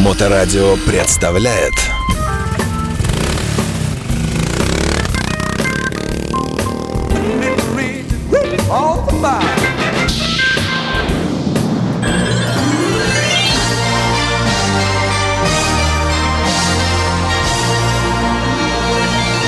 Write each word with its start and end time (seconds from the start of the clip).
Моторадио 0.00 0.76
представляет 0.86 1.74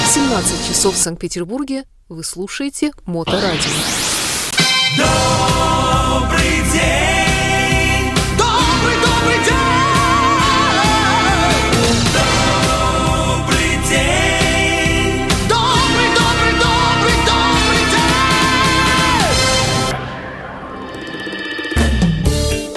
Семнадцать 0.07 0.69
часов 0.69 0.95
в 0.95 0.99
Санкт-Петербурге. 0.99 1.85
Вы 2.11 2.23
слушаете 2.23 2.93
Моторадио. 3.07 3.71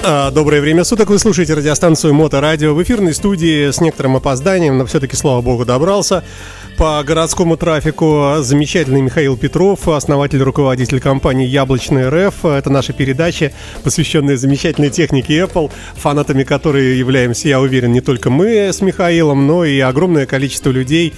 Доброе 0.05 0.61
время 0.61 0.83
суток, 0.83 1.09
вы 1.09 1.17
слушаете 1.17 1.55
радиостанцию 1.55 2.13
Моторадио 2.13 2.75
в 2.75 2.83
эфирной 2.83 3.15
студии 3.15 3.71
с 3.71 3.81
некоторым 3.81 4.17
опозданием, 4.17 4.77
но 4.77 4.85
все-таки, 4.85 5.15
слава 5.15 5.41
богу, 5.41 5.65
добрался. 5.65 6.23
По 6.77 7.01
городскому 7.03 7.55
трафику 7.55 8.35
замечательный 8.39 9.01
Михаил 9.01 9.37
Петров, 9.37 9.87
основатель, 9.87 10.41
руководитель 10.43 10.99
компании 10.99 11.47
Яблочный 11.47 12.09
РФ. 12.09 12.43
Это 12.43 12.69
наша 12.69 12.91
передача, 12.91 13.53
посвященная 13.83 14.35
замечательной 14.35 14.89
технике 14.89 15.39
Apple, 15.39 15.71
фанатами 15.95 16.43
которой 16.43 16.97
являемся, 16.97 17.47
я 17.47 17.61
уверен, 17.61 17.93
не 17.93 18.01
только 18.01 18.29
мы 18.29 18.57
с 18.73 18.81
Михаилом, 18.81 19.47
но 19.47 19.63
и 19.63 19.79
огромное 19.79 20.25
количество 20.25 20.69
людей 20.69 21.13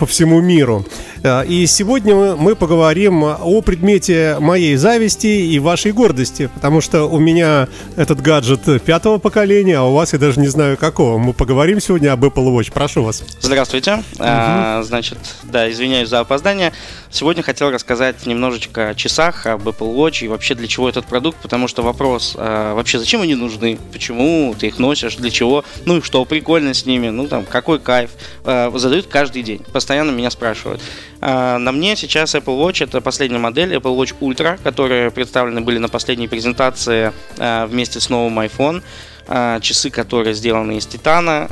по 0.00 0.06
всему 0.06 0.40
миру. 0.40 0.84
А, 1.22 1.42
И 1.42 1.66
сегодня 1.66 2.34
мы- 2.34 2.56
поговорим 2.56 3.22
о 3.24 3.60
предмете 3.62 4.36
моей 4.40 4.74
зависти 4.74 5.26
и 5.28 5.58
вашей 5.60 5.92
гордости, 5.92 6.50
потому 6.52 6.80
что 6.80 7.04
у 7.04 7.20
меня 7.20 7.68
этот 7.96 8.20
гаджет 8.20 8.82
пятого 8.82 9.18
поколения, 9.18 9.78
а 9.78 9.84
у 9.84 9.94
вас 9.94 10.14
я 10.14 10.18
даже 10.18 10.40
не 10.40 10.48
знаю 10.48 10.76
какого. 10.76 11.18
Мы 11.18 11.32
поговорим 11.32 11.80
сегодня 11.80 12.12
об 12.12 12.24
Apple 12.24 12.48
Watch. 12.52 12.72
Прошу 12.72 13.04
вас. 13.04 13.22
Здравствуйте. 13.40 14.02
А, 14.18 14.82
значит, 14.96 15.18
да, 15.42 15.70
извиняюсь 15.70 16.08
за 16.08 16.20
опоздание. 16.20 16.72
Сегодня 17.10 17.42
хотел 17.42 17.70
рассказать 17.70 18.24
немножечко 18.24 18.88
о 18.88 18.94
часах, 18.94 19.44
об 19.44 19.68
Apple 19.68 19.94
Watch 19.94 20.24
и 20.24 20.28
вообще 20.28 20.54
для 20.54 20.66
чего 20.66 20.88
этот 20.88 21.04
продукт, 21.04 21.36
потому 21.42 21.68
что 21.68 21.82
вопрос, 21.82 22.34
а, 22.38 22.74
вообще 22.74 22.98
зачем 22.98 23.20
они 23.20 23.34
нужны, 23.34 23.78
почему 23.92 24.54
ты 24.58 24.68
их 24.68 24.78
носишь, 24.78 25.16
для 25.16 25.30
чего, 25.30 25.64
ну 25.84 25.98
и 25.98 26.00
что 26.00 26.24
прикольно 26.24 26.72
с 26.72 26.86
ними, 26.86 27.10
ну 27.10 27.28
там 27.28 27.44
какой 27.44 27.78
кайф, 27.78 28.12
а, 28.44 28.72
задают 28.74 29.06
каждый 29.06 29.42
день, 29.42 29.60
постоянно 29.70 30.12
меня 30.12 30.30
спрашивают. 30.30 30.80
А, 31.20 31.58
на 31.58 31.72
мне 31.72 31.94
сейчас 31.94 32.34
Apple 32.34 32.58
Watch 32.58 32.82
это 32.82 33.02
последняя 33.02 33.38
модель 33.38 33.74
Apple 33.74 33.94
Watch 33.94 34.14
Ultra, 34.20 34.58
которые 34.62 35.10
представлены 35.10 35.60
были 35.60 35.76
на 35.76 35.90
последней 35.90 36.28
презентации 36.28 37.12
а, 37.36 37.66
вместе 37.66 38.00
с 38.00 38.08
новым 38.08 38.38
iPhone. 38.40 38.82
А, 39.28 39.58
часы, 39.60 39.90
которые 39.90 40.34
сделаны 40.34 40.78
из 40.78 40.86
титана. 40.86 41.48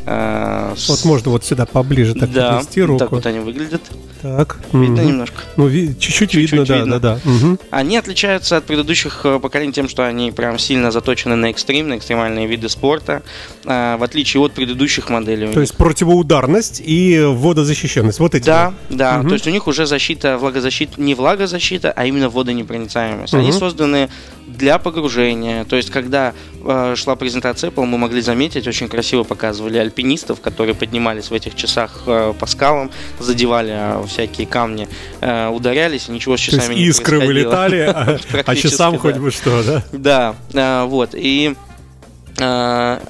с- 0.77 0.89
Вот 0.89 1.05
можно 1.05 1.31
вот 1.33 1.45
сюда 1.45 1.67
поближе 1.67 2.15
так 2.15 2.31
да, 2.33 2.53
поднести 2.59 2.83
руку. 2.83 2.99
так 3.01 3.11
вот 3.13 3.27
они 3.27 3.41
выглядят. 3.41 3.83
Так. 4.23 4.59
Видно 4.73 5.03
мгм. 5.03 5.07
немножко. 5.09 5.37
Ну, 5.57 5.67
ви- 5.67 5.89
чуть-чуть, 5.99 6.31
Чуть-чуть 6.31 6.53
видно, 6.53 6.65
да, 6.67 6.77
видно. 6.79 6.99
да, 7.01 7.15
да. 7.25 7.31
Мгм. 7.31 7.59
Они 7.71 7.99
отличаются 7.99 8.57
от 8.57 8.65
предыдущих 8.65 9.21
э, 9.25 9.39
поколений 9.39 9.73
тем, 9.73 9.87
что 9.89 10.07
они 10.07 10.31
прям 10.33 10.59
сильно 10.59 10.91
заточены 10.91 11.35
на 11.37 11.51
экстрим, 11.51 11.89
на 11.89 11.99
экстремальные 11.99 12.47
виды 12.47 12.69
спорта, 12.71 13.23
в 13.65 14.03
отличие 14.03 14.41
от 14.41 14.53
предыдущих 14.53 15.11
моделей. 15.11 15.53
То 15.53 15.61
есть 15.61 15.77
противоударность 15.77 16.81
и 16.83 17.21
водозащищенность. 17.23 18.19
Вот 18.19 18.35
эти. 18.35 18.47
Да, 18.47 18.73
вот. 18.89 18.97
да. 18.97 19.19
Мгм. 19.19 19.29
То 19.29 19.35
есть 19.35 19.47
у 19.47 19.51
них 19.51 19.67
уже 19.67 19.85
защита, 19.85 20.39
влагозащита, 20.39 20.99
не 21.01 21.15
влагозащита, 21.15 21.93
а 21.95 22.07
именно 22.07 22.31
водонепроницаемость. 22.31 23.35
Они 23.35 23.49
Мгм. 23.51 23.59
созданы 23.59 24.09
для 24.47 24.79
погружения. 24.79 25.65
То 25.65 25.77
есть, 25.77 25.91
когда 25.91 26.33
э, 26.67 26.95
шла 26.97 27.15
презентация 27.17 27.64
Apple, 27.65 27.85
мы 27.85 27.99
могли 27.99 28.21
заметить, 28.21 28.67
очень 28.67 28.89
красиво 28.89 29.25
показывали 29.25 29.79
альпинистов, 29.79 30.41
которые 30.41 30.75
поднимались 30.75 31.31
в 31.31 31.35
этих 31.35 31.55
часах 31.55 32.03
э, 32.07 32.33
по 32.39 32.47
скалам, 32.47 32.91
задевали 33.19 33.73
э, 33.75 34.07
всякие 34.07 34.47
камни, 34.47 34.89
э, 35.21 35.49
ударялись, 35.49 36.09
и 36.09 36.13
ничего 36.13 36.37
с 36.37 36.41
То 36.41 36.53
часами 36.53 36.75
есть 36.75 36.81
не 36.81 36.87
искры 36.87 37.21
вылетали, 37.21 37.81
а, 37.81 38.19
а 38.47 38.57
часам 38.57 38.95
да. 38.95 38.99
хоть 38.99 39.17
бы 39.17 39.31
что, 39.31 39.63
да? 39.63 39.85
Да, 39.93 40.35
а, 40.55 40.87
вот. 40.87 41.11
И 41.15 41.55
а, 42.41 43.01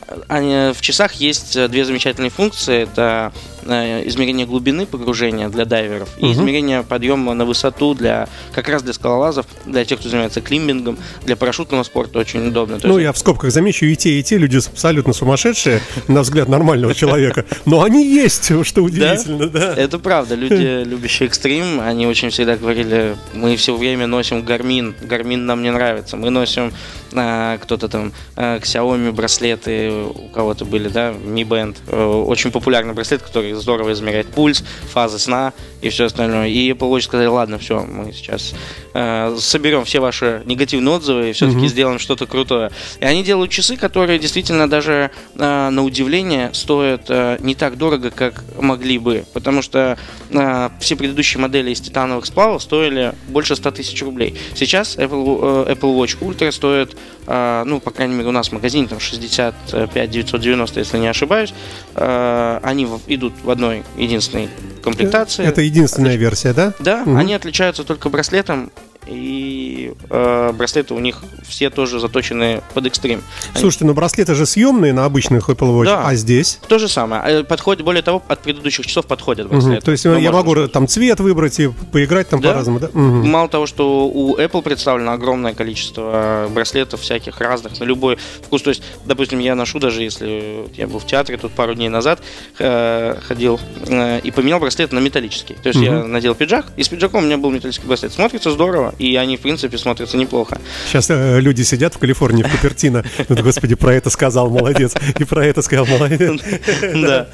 в 0.75 0.81
часах 0.81 1.15
есть 1.15 1.57
э, 1.57 1.69
две 1.69 1.85
замечательные 1.85 2.31
функции. 2.31 2.83
Это 2.83 3.33
э, 3.33 3.54
измерение 3.65 4.47
глубины 4.47 4.87
погружения 4.87 5.49
для 5.49 5.65
дайверов 5.65 6.09
и 6.19 6.25
Мгм. 6.27 6.33
измерение 6.35 6.83
подъема 6.83 7.35
на 7.35 7.45
высоту 7.45 7.95
для 7.95 8.29
как 8.53 8.69
раз 8.69 8.83
для 8.83 8.93
скалолазов, 8.93 9.47
для 9.67 9.85
тех, 9.85 9.99
кто 10.01 10.09
занимается 10.09 10.41
климбингом, 10.41 10.99
для 11.25 11.37
парашютного 11.37 11.83
спорта 11.83 12.19
очень 12.19 12.47
удобно. 12.49 12.79
То 12.79 12.89
Ну, 12.89 12.95
есть- 12.99 13.05
я 13.05 13.13
в 13.13 13.19
скобках 13.19 13.51
замечу, 13.51 13.87
и 13.87 13.97
те, 13.97 14.11
и 14.19 14.23
те 14.23 14.39
люди 14.39 14.59
абсолютно 14.59 15.13
сумасшедшие, 15.13 15.81
на 16.09 16.21
взгляд 16.23 16.49
нормального 16.49 16.95
человека. 16.95 17.45
Но 17.65 17.83
они 17.83 18.07
есть, 18.07 18.51
что 18.65 18.83
удивительно, 18.83 19.49
да. 19.49 19.75
Это 19.75 19.99
правда, 19.99 20.35
люди, 20.35 20.85
любящие 20.85 21.27
экстрим, 21.29 21.81
они 21.81 22.07
очень 22.07 22.31
всегда 22.31 22.57
говорили, 22.57 23.17
мы 23.33 23.57
все 23.57 23.77
время 23.77 24.07
носим 24.07 24.43
Гармин, 24.43 24.95
Гармин 25.03 25.47
нам 25.47 25.63
не 25.63 25.71
нравится, 25.71 26.17
мы 26.17 26.31
носим 26.31 26.73
а, 27.17 27.59
кто-то 27.59 27.89
там 27.89 28.13
а, 28.37 28.59
Xiaomi 28.59 29.13
браслеты, 29.13 29.93
у 29.93 30.29
кого-то 30.35 30.65
были, 30.65 30.89
да, 30.89 31.13
Mi 31.13 31.45
Band, 31.47 31.77
э, 31.87 32.05
очень 32.05 32.51
популярный 32.51 32.93
браслет, 32.93 33.23
который 33.23 33.54
здорово 33.55 33.93
измеряет 33.93 34.27
пульс, 34.29 34.65
фазы 34.93 35.19
сна 35.19 35.53
и 35.83 35.89
все 35.91 36.05
остальное. 36.07 36.49
И 36.49 36.71
Apple 36.71 36.91
Watch 36.91 37.03
сказали, 37.03 37.27
ладно, 37.27 37.59
все, 37.59 37.81
мы 37.81 38.13
сейчас 38.13 38.55
э, 38.95 39.37
соберем 39.39 39.85
все 39.85 40.01
ваши 40.01 40.43
негативные 40.47 40.95
отзывы 40.97 41.31
и 41.31 41.33
все-таки 41.33 41.59
Мгм. 41.59 41.69
сделаем 41.69 41.99
что-то 41.99 42.27
крутое. 42.27 42.71
И 43.01 43.05
они 43.05 43.23
делают 43.23 43.51
часы, 43.51 43.77
которые 43.77 44.19
действительно 44.19 44.69
даже 44.69 45.11
э, 45.37 45.69
на 45.71 45.85
удивление 45.85 46.53
стоят 46.55 47.07
э, 47.09 47.39
не 47.41 47.55
так 47.55 47.77
дорого, 47.77 48.11
как 48.11 48.43
могли 48.61 48.99
бы. 48.99 49.25
Потому 49.33 49.63
что 49.63 49.99
э, 50.31 50.71
все 50.81 50.97
предыдущие 50.97 51.41
модели 51.41 51.71
из 51.71 51.81
титановых 51.81 52.27
сплавов 52.27 52.63
стоили 52.63 53.15
больше 53.29 53.57
100 53.57 53.71
тысяч 53.73 54.03
рублей. 54.03 54.37
Сейчас 54.55 54.97
Apple, 54.97 55.67
э, 55.69 55.73
Apple 55.75 55.97
Watch 55.97 56.19
Ultra 56.21 56.51
стоит, 56.53 56.97
э, 57.27 57.63
ну, 57.67 57.81
по 57.81 57.91
крайней 57.91 58.15
мере, 58.15 58.29
у 58.29 58.33
нас 58.33 58.49
в 58.49 58.53
магазине 58.53 58.87
там 58.89 59.01
65 59.01 60.11
990, 60.11 60.81
если 60.81 60.99
не 60.99 61.09
ошибаюсь. 61.09 61.53
Э, 61.95 62.61
они 62.63 62.87
идут 63.07 63.33
в 63.45 63.51
одной 63.51 63.85
единственной 63.97 64.49
комплектации. 64.83 65.45
Это 65.45 65.61
единственная 65.61 66.17
версия, 66.17 66.53
да? 66.53 66.73
Да, 66.79 67.03
Мгм. 67.05 67.17
они 67.19 67.35
отличаются 67.35 67.85
только 67.85 68.09
браслетом, 68.09 68.71
и 69.07 69.93
э, 70.11 70.53
браслеты 70.53 70.95
у 70.95 70.99
них 70.99 71.23
все 71.47 71.71
тоже 71.71 72.01
заточены 72.01 72.63
под 72.75 72.87
экстрим. 72.87 73.23
Они- 73.53 73.61
Слушайте, 73.61 73.85
ну 73.87 73.95
браслеты 73.95 74.35
же 74.35 74.47
съемные 74.47 74.93
на 74.93 75.05
обычных 75.05 75.49
Apple 75.51 75.79
Watch, 75.81 75.85
Да. 75.87 76.07
а 76.07 76.15
здесь? 76.15 76.59
То 76.69 76.79
же 76.79 76.89
самое. 76.89 77.23
Э, 77.41 77.45
Подходит, 77.45 77.85
более 77.85 78.03
того, 78.03 78.23
от 78.29 78.41
предыдущих 78.43 78.87
часов 78.87 79.07
подходят 79.07 79.49
браслеты. 79.49 79.81
То 79.85 79.93
есть 79.93 80.05
Ну, 80.05 80.17
я 80.19 80.33
могу 80.33 80.53
что- 80.55 80.69
там 80.69 80.89
цвет 80.89 81.21
выбрать 81.21 81.59
и 81.61 81.69
поиграть 81.93 82.29
там 82.29 82.41
Да. 82.41 82.51
по-разному, 82.51 82.81
да? 82.81 82.89
Мгм. 82.93 83.29
Мало 83.29 83.49
того, 83.49 83.67
что 83.67 84.07
у 84.09 84.37
Apple 84.37 84.63
представлено 84.63 85.13
огромное 85.13 85.55
количество 85.55 86.49
браслетов 86.53 87.01
всяких 87.01 87.41
разных 87.41 87.79
на 87.81 87.85
любой 87.85 88.19
вкус. 88.43 88.63
То 88.63 88.71
есть, 88.71 88.83
допустим, 89.05 89.39
я 89.39 89.55
ношу 89.55 89.79
даже, 89.79 90.03
если 90.03 90.65
я 90.77 90.87
был 90.87 90.99
в 90.99 91.07
театре 91.07 91.37
тут 91.39 91.53
пару 91.53 91.75
дней 91.75 91.89
назад, 91.89 92.21
э, 92.59 93.17
ходил 93.27 93.61
э, 93.87 94.21
и 94.21 94.31
поменял 94.31 94.61
браслет 94.61 94.93
на 94.93 94.99
металлический. 95.01 95.55
То 95.55 95.69
есть 95.69 95.81
я 95.81 95.93
Мгм. 95.93 96.13
надел 96.13 96.35
пиджак, 96.35 96.67
и 96.77 96.83
с 96.83 96.89
пиджаком 96.89 97.23
у 97.25 97.27
меня 97.27 97.39
был 97.39 97.51
металлический 97.51 97.87
браслет. 97.87 98.13
Смотрится 98.13 98.51
здорово, 98.51 98.94
и 98.99 99.17
они, 99.17 99.37
в 99.37 99.41
принципе, 99.41 99.79
смотрятся 99.79 100.17
неплохо. 100.17 100.59
Сейчас 100.89 101.11
э, 101.11 101.41
люди 101.41 101.63
сидят 101.63 101.95
в 101.95 101.99
Калифорнии, 101.99 102.43
в 102.43 102.51
Купертино. 102.51 103.05
Господи, 103.29 103.75
про 103.75 103.95
это 103.95 104.11
сказал, 104.11 104.51
молодец. 104.51 104.95
И 105.19 105.25
про 105.25 105.45
это 105.47 105.63
сказал, 105.63 105.87
молодец. 105.87 106.41
Да. 106.95 107.29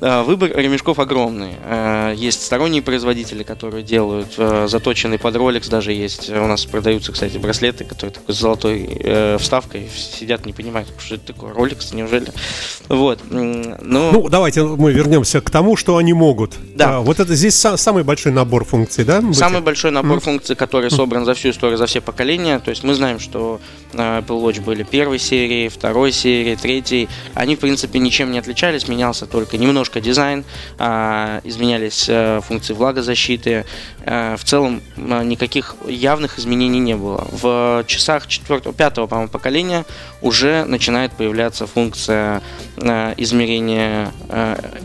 А, 0.00 0.22
Выбор 0.24 0.50
ремешков 0.56 0.98
огромный. 0.98 1.54
А, 1.64 2.12
Есть 2.14 2.44
сторонние 2.44 2.82
производители, 2.82 3.42
которые 3.42 3.82
делают 3.82 4.34
э, 4.38 4.66
заточенный 4.68 5.18
под 5.18 5.36
Rolex, 5.36 5.68
даже 5.70 5.92
есть. 5.92 6.30
У 6.30 6.46
нас 6.46 6.64
продаются, 6.64 7.12
кстати, 7.12 7.36
браслеты, 7.38 7.84
которые 7.84 8.14
такой 8.14 8.34
с 8.34 8.38
золотой 8.38 8.88
э, 9.02 9.36
вставкой. 9.38 9.88
Сидят, 9.94 10.46
не 10.46 10.52
понимают, 10.52 10.88
что 10.98 11.14
это 11.16 11.26
такое. 11.32 11.52
Rolex, 11.52 11.94
неужели? 11.94 12.28
Вот. 12.88 13.20
Ну, 13.30 14.28
давайте 14.28 14.62
мы 14.64 14.92
вернемся 14.92 15.40
к 15.40 15.50
тому, 15.50 15.76
что 15.76 15.96
они 15.96 16.12
могут. 16.12 16.54
Да. 16.74 16.96
А, 16.96 17.00
Вот 17.00 17.20
это 17.20 17.34
здесь 17.34 17.54
са- 17.54 17.76
самый 17.76 18.04
большой 18.04 18.32
набор 18.32 18.64
функций, 18.64 19.04
да? 19.04 19.22
Самый 19.32 19.60
большой 19.60 19.90
набор 19.90 20.20
функций, 20.20 20.56
которые 20.56 20.90
собран 21.00 21.24
за 21.24 21.32
всю 21.32 21.48
историю, 21.48 21.78
за 21.78 21.86
все 21.86 22.02
поколения. 22.02 22.58
То 22.58 22.68
есть 22.68 22.84
мы 22.84 22.92
знаем, 22.92 23.18
что 23.20 23.58
э, 23.94 23.96
Apple 23.96 24.42
Watch 24.42 24.60
были 24.62 24.82
первой 24.82 25.18
серии, 25.18 25.68
второй 25.68 26.12
серии, 26.12 26.56
третьей. 26.56 27.08
Они, 27.32 27.56
в 27.56 27.58
принципе, 27.58 27.98
ничем 27.98 28.30
не 28.32 28.38
отличались, 28.38 28.86
менялся 28.86 29.24
только 29.26 29.56
немножко 29.56 30.02
дизайн, 30.02 30.44
а, 30.78 31.40
изменялись 31.44 32.04
э, 32.06 32.40
функции 32.46 32.74
влагозащиты. 32.74 33.64
Э, 34.04 34.36
В 34.36 34.44
целом 34.44 34.82
никаких 34.96 35.76
явных 35.88 36.38
изменений 36.38 36.80
не 36.80 36.96
было. 36.96 37.26
В 37.32 37.84
часах 37.86 38.26
четвертого, 38.26 38.74
пятого, 38.74 39.06
по-моему, 39.06 39.30
поколения 39.30 39.86
уже 40.20 40.66
начинает 40.66 41.12
появляться 41.12 41.66
функция 41.66 42.42
измерения 43.16 44.12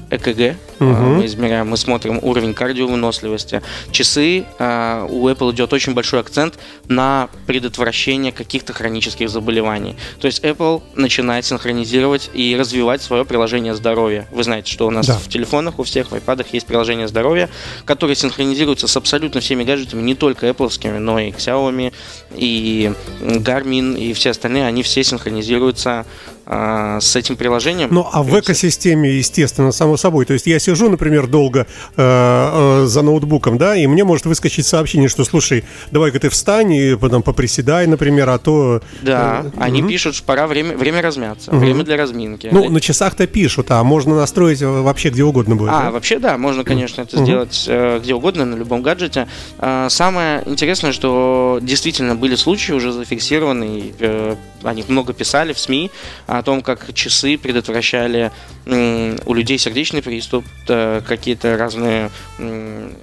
ЭКГ. 0.10 0.56
Мгм. 0.80 1.16
Мы 1.18 1.26
измеряем, 1.26 1.70
мы 1.70 1.78
смотрим 1.78 2.20
уровень 2.22 2.54
кардиовыносливости. 2.54 3.62
Часы, 3.92 4.46
у 4.60 5.28
Apple 5.30 5.52
идет 5.52 5.74
очень 5.74 5.94
большой 5.94 6.05
акцент 6.14 6.58
на 6.88 7.30
предотвращение 7.48 8.32
каких-то 8.32 8.74
хронических 8.74 9.30
заболеваний. 9.30 9.96
То 10.20 10.28
есть 10.28 10.44
Apple 10.44 10.82
начинает 10.96 11.46
синхронизировать 11.46 12.30
и 12.34 12.56
развивать 12.58 13.02
свое 13.02 13.26
приложение 13.26 13.74
здоровья. 13.76 14.28
Вы 14.32 14.44
знаете, 14.44 14.72
что 14.72 14.88
у 14.88 14.92
нас 14.92 15.08
Да. 15.08 15.16
в 15.16 15.28
телефонах, 15.28 15.80
у 15.80 15.84
всех 15.84 16.12
в 16.12 16.16
iPad 16.16 16.46
есть 16.52 16.68
приложение 16.68 17.08
здоровья, 17.08 17.50
которое 17.86 18.16
синхронизируется 18.16 18.88
с 18.88 18.96
абсолютно 18.98 19.42
всеми 19.42 19.64
гаджетами, 19.64 20.02
не 20.02 20.16
только 20.16 20.48
Apple, 20.48 21.00
но 21.00 21.20
и 21.20 21.32
Xiaomi, 21.32 21.94
и 22.36 22.94
Garmin, 23.22 23.98
и 23.98 24.14
все 24.14 24.32
остальные, 24.32 24.66
они 24.66 24.84
все 24.84 25.04
синхронизируются 25.04 26.06
а, 26.46 27.00
с 27.00 27.16
этим 27.16 27.36
приложением. 27.36 27.90
Ну, 27.92 28.08
а 28.12 28.24
в 28.24 28.40
экосистеме, 28.40 29.12
естественно, 29.18 29.72
само 29.72 29.98
собой. 29.98 30.26
То 30.26 30.34
есть 30.34 30.46
я 30.46 30.60
сижу, 30.60 30.90
например, 30.90 31.28
долго 31.28 31.62
э, 31.62 31.64
э, 31.98 32.86
за 32.86 33.02
ноутбуком, 33.02 33.58
да, 33.58 33.76
и 33.76 33.88
мне 33.88 34.04
может 34.04 34.26
выскочить 34.26 34.66
сообщение, 34.66 35.10
что, 35.10 35.24
слушай, 35.24 35.64
давай-ка 35.92 36.20
ты 36.20 36.30
встань 36.30 36.72
и 36.72 36.96
потом 36.96 37.24
поприседай, 37.24 37.88
например, 37.88 38.30
а 38.30 38.38
то... 38.38 38.82
Да, 39.02 39.46
э, 39.46 39.52
они 39.58 39.82
мгм. 39.82 39.90
пишут, 39.90 40.16
что 40.16 40.26
пора 40.26 40.48
время, 40.48 40.78
время 40.78 41.02
размяться, 41.02 41.52
Мгм. 41.52 41.60
время 41.60 41.84
для 41.84 41.98
разминки. 41.98 42.50
Ну, 42.52 42.70
на 42.70 42.80
часах-то 42.80 43.28
пишут, 43.28 43.72
а 43.72 43.84
можно 43.84 44.16
настроить 44.16 44.62
э, 44.62 44.68
вообще 44.68 45.10
где 45.10 45.24
угодно 45.24 45.56
будет. 45.56 45.72
А, 45.72 45.84
да? 45.84 45.92
вообще 45.92 46.20
да, 46.20 46.38
можно, 46.38 46.64
конечно, 46.64 47.02
это 47.02 47.18
Мгм. 47.18 47.26
сделать 47.26 47.66
э, 47.68 48.00
где 48.04 48.14
угодно, 48.14 48.46
на 48.46 48.56
любом 48.56 48.82
гаджете. 48.82 49.28
А, 49.58 49.90
самое 49.90 50.44
интересное, 50.46 50.92
что 50.92 51.60
действительно 51.62 52.16
были 52.16 52.36
случаи 52.36 52.74
уже 52.74 52.92
зафиксированы, 52.92 53.80
и, 53.80 53.94
э, 54.00 54.36
о 54.64 54.74
них 54.74 54.90
много 54.90 55.14
писали 55.14 55.54
в 55.54 55.60
СМИ, 55.60 55.92
о 56.38 56.44
том, 56.44 56.62
как 56.62 56.94
часы 56.94 57.38
предотвращали 57.38 58.32
у 58.68 59.34
людей 59.34 59.58
сердечный 59.58 60.02
приступ, 60.02 60.46
э, 60.68 61.02
какие-то 61.08 61.56
разные, 61.58 62.10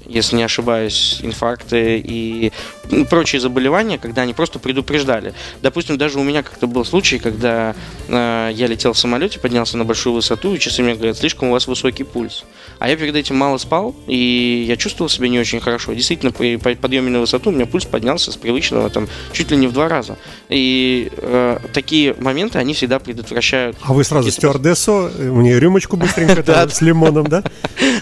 если 0.06 0.36
не 0.36 0.42
ошибаюсь, 0.42 1.20
инфаркты 1.22 1.98
и 2.04 2.52
м, 2.90 3.06
прочие 3.06 3.40
заболевания, 3.40 3.98
когда 3.98 4.22
они 4.22 4.34
просто 4.34 4.58
предупреждали. 4.58 5.34
Допустим, 5.62 5.98
даже 5.98 6.18
у 6.18 6.24
меня 6.24 6.42
как-то 6.42 6.66
был 6.66 6.84
случай, 6.84 7.18
когда 7.18 7.76
э, 8.08 8.50
я 8.54 8.66
летел 8.66 8.92
в 8.92 8.98
самолете, 8.98 9.38
поднялся 9.38 9.76
на 9.76 9.84
большую 9.84 10.14
высоту, 10.14 10.54
и 10.54 10.58
часы 10.58 10.82
мне 10.82 10.94
говорят, 10.94 11.16
слишком 11.16 11.48
у 11.48 11.52
вас 11.52 11.66
высокий 11.68 12.04
пульс. 12.04 12.44
А 12.78 12.88
я 12.88 12.96
перед 12.96 13.14
этим 13.14 13.36
мало 13.36 13.58
спал, 13.58 13.94
и 14.08 14.64
я 14.66 14.76
чувствовал 14.76 15.08
себя 15.08 15.28
не 15.28 15.38
очень 15.38 15.60
хорошо. 15.60 15.92
Действительно, 15.94 16.32
при 16.32 16.56
по- 16.56 16.74
подъеме 16.74 17.10
на 17.10 17.20
высоту 17.20 17.50
у 17.50 17.52
меня 17.52 17.66
пульс 17.66 17.84
поднялся 17.84 18.32
с 18.32 18.36
привычного 18.36 18.90
там 18.90 19.08
чуть 19.32 19.50
ли 19.52 19.56
не 19.56 19.68
в 19.68 19.72
два 19.72 19.88
раза. 19.88 20.16
И 20.48 21.10
э, 21.16 21.58
такие 21.72 22.14
моменты, 22.18 22.58
они 22.58 22.74
всегда 22.74 22.98
предотвращают... 22.98 23.76
А 23.82 23.92
вы 23.92 24.02
сразу 24.02 24.30
стюардессу, 24.32 25.10
э, 25.16 25.30
мне 25.52 25.60
рюмочку 25.60 25.96
быстренько 25.96 26.42
Да. 26.46 26.68
с 26.68 26.80
лимоном, 26.80 27.26
да? 27.26 27.42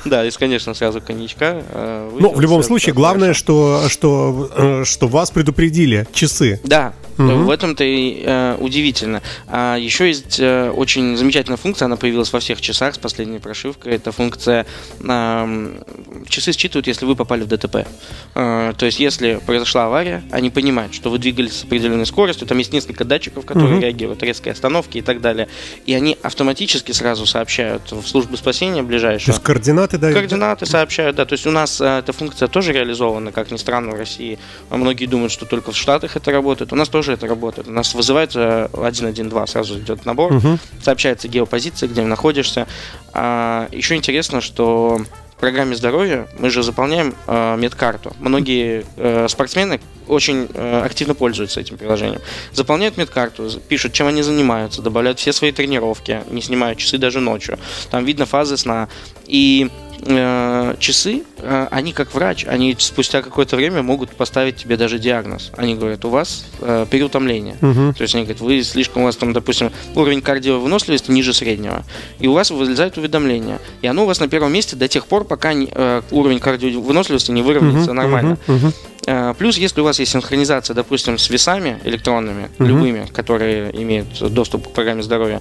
Да, 0.04 0.24
и, 0.24 0.30
конечно, 0.30 0.74
сразу 0.74 1.00
коньячка. 1.00 1.62
э, 1.70 2.10
Ну, 2.18 2.32
в 2.32 2.40
любом 2.40 2.62
случае, 2.62 2.94
главное, 2.94 3.34
что, 3.34 3.84
что, 3.88 4.50
э, 4.56 4.84
что 4.84 5.08
вас 5.08 5.30
предупредили 5.30 6.06
часы. 6.12 6.60
Да, 6.64 6.92
Мгм. 7.20 7.44
в 7.46 7.50
этом-то 7.50 7.84
и 7.84 8.22
э, 8.24 8.56
удивительно. 8.58 9.22
А 9.48 9.76
еще 9.76 10.06
есть 10.08 10.38
э, 10.40 10.70
очень 10.70 11.16
замечательная 11.16 11.56
функция, 11.56 11.86
она 11.86 11.96
появилась 11.96 12.32
во 12.32 12.40
всех 12.40 12.60
часах 12.60 12.94
с 12.94 12.98
последней 12.98 13.38
прошивкой. 13.38 13.94
Это 13.94 14.12
функция 14.12 14.66
эм, 15.02 15.82
часы 16.28 16.52
считывают, 16.52 16.86
если 16.86 17.04
вы 17.06 17.16
попали 17.16 17.42
в 17.42 17.46
ДТП. 17.48 17.86
Э, 18.34 18.72
то 18.76 18.86
есть, 18.86 19.00
если 19.00 19.40
произошла 19.44 19.86
авария, 19.86 20.22
они 20.30 20.50
понимают, 20.50 20.94
что 20.94 21.10
вы 21.10 21.18
двигались 21.18 21.58
с 21.58 21.64
определенной 21.64 22.06
скоростью, 22.06 22.46
там 22.46 22.58
есть 22.58 22.72
несколько 22.72 23.04
датчиков, 23.04 23.44
которые 23.44 23.72
Мгм. 23.74 23.80
реагируют, 23.82 24.22
резкой 24.22 24.52
остановки 24.52 24.98
и 24.98 25.02
так 25.02 25.20
далее. 25.20 25.48
И 25.86 25.94
они 25.94 26.16
автоматически 26.22 26.92
сразу 26.92 27.26
сообщают 27.26 27.90
в 27.92 28.06
службу 28.06 28.36
спасения 28.36 28.82
То 28.82 28.86
ближайшую. 28.88 29.34
есть 29.34 29.42
координаты 29.44 29.98
дают. 29.98 30.16
Координаты 30.16 30.66
сообщают, 30.66 31.16
да. 31.16 31.24
То 31.24 31.34
есть 31.34 31.46
у 31.46 31.50
нас 31.50 31.80
э, 31.80 31.98
эта 31.98 32.12
функция 32.12 32.48
тоже 32.48 32.72
реализована, 32.72 33.32
как 33.32 33.50
ни 33.50 33.56
странно, 33.56 33.90
в 33.92 33.98
России. 33.98 34.38
Многие 34.70 35.06
думают, 35.06 35.32
что 35.32 35.46
только 35.46 35.72
в 35.72 35.76
Штатах 35.76 36.16
это 36.16 36.30
работает. 36.30 36.72
У 36.72 36.76
нас 36.76 36.88
тоже 36.88 37.09
это 37.12 37.26
работает. 37.26 37.68
У 37.68 37.72
нас 37.72 37.94
вызывают 37.94 38.32
э, 38.34 38.68
112, 38.72 39.48
сразу 39.52 39.78
идет 39.78 40.04
набор, 40.06 40.32
Мгм. 40.34 40.58
сообщается 40.82 41.28
геопозиция, 41.28 41.88
где 41.88 42.02
находишься. 42.02 42.66
А, 43.12 43.68
еще 43.72 43.94
интересно, 43.96 44.40
что 44.40 45.00
в 45.36 45.40
программе 45.40 45.74
здоровья 45.74 46.26
мы 46.38 46.50
же 46.50 46.62
заполняем 46.62 47.14
э, 47.26 47.56
медкарту. 47.56 48.14
Многие 48.20 48.84
э, 48.96 49.26
спортсмены 49.28 49.80
очень 50.06 50.48
э, 50.52 50.82
активно 50.84 51.14
пользуются 51.14 51.60
этим 51.60 51.78
приложением. 51.78 52.20
Заполняют 52.52 52.96
медкарту, 52.98 53.48
пишут, 53.68 53.92
чем 53.94 54.06
они 54.08 54.22
занимаются, 54.22 54.82
добавляют 54.82 55.18
все 55.18 55.32
свои 55.32 55.52
тренировки, 55.52 56.22
не 56.30 56.42
снимают 56.42 56.78
часы 56.78 56.98
даже 56.98 57.20
ночью. 57.20 57.58
Там 57.90 58.04
видно 58.04 58.26
фазы 58.26 58.56
сна. 58.58 58.88
И 59.26 59.70
э, 60.02 60.74
часы, 60.78 61.22
э, 61.38 61.68
они 61.70 61.92
как 61.92 62.14
врач, 62.14 62.44
они 62.46 62.74
спустя 62.78 63.22
какое-то 63.22 63.56
время 63.56 63.82
могут 63.82 64.10
поставить 64.10 64.56
тебе 64.56 64.76
даже 64.76 64.98
диагноз. 64.98 65.50
Они 65.56 65.74
говорят, 65.74 66.04
у 66.04 66.08
вас 66.08 66.44
э, 66.60 66.86
переутомление. 66.90 67.56
Мгм. 67.60 67.94
То 67.94 68.02
есть 68.02 68.14
они 68.14 68.24
говорят, 68.24 68.40
вы 68.40 68.62
слишком, 68.62 69.02
у 69.02 69.04
вас 69.06 69.16
там, 69.16 69.32
допустим, 69.32 69.70
уровень 69.94 70.20
кардиовыносливости 70.22 71.10
ниже 71.10 71.32
среднего. 71.34 71.84
И 72.18 72.26
у 72.26 72.32
вас 72.32 72.50
вылезает 72.50 72.96
уведомление. 72.98 73.58
И 73.82 73.86
оно 73.86 74.04
у 74.04 74.06
вас 74.06 74.20
на 74.20 74.28
первом 74.28 74.52
месте 74.52 74.76
до 74.76 74.88
тех 74.88 75.06
пор, 75.06 75.24
пока 75.24 75.52
не- 75.52 75.68
э, 75.70 76.02
уровень 76.10 76.40
кардиовыносливости 76.40 77.30
не 77.30 77.42
выровняется 77.42 77.92
Мгм, 77.92 77.96
нормально. 77.96 78.38
мгм, 78.46 78.56
мгм. 78.58 78.72
Э, 79.06 79.34
Плюс, 79.38 79.56
если 79.56 79.80
у 79.80 79.84
вас 79.84 79.98
есть 79.98 80.12
синхронизация, 80.12 80.74
допустим, 80.74 81.18
с 81.18 81.30
весами 81.30 81.78
электронными, 81.84 82.48
Мгм. 82.58 82.68
любыми, 82.68 83.06
которые 83.12 83.70
имеют 83.82 84.08
доступ 84.32 84.68
к 84.68 84.72
программе 84.72 85.02
здоровья, 85.02 85.40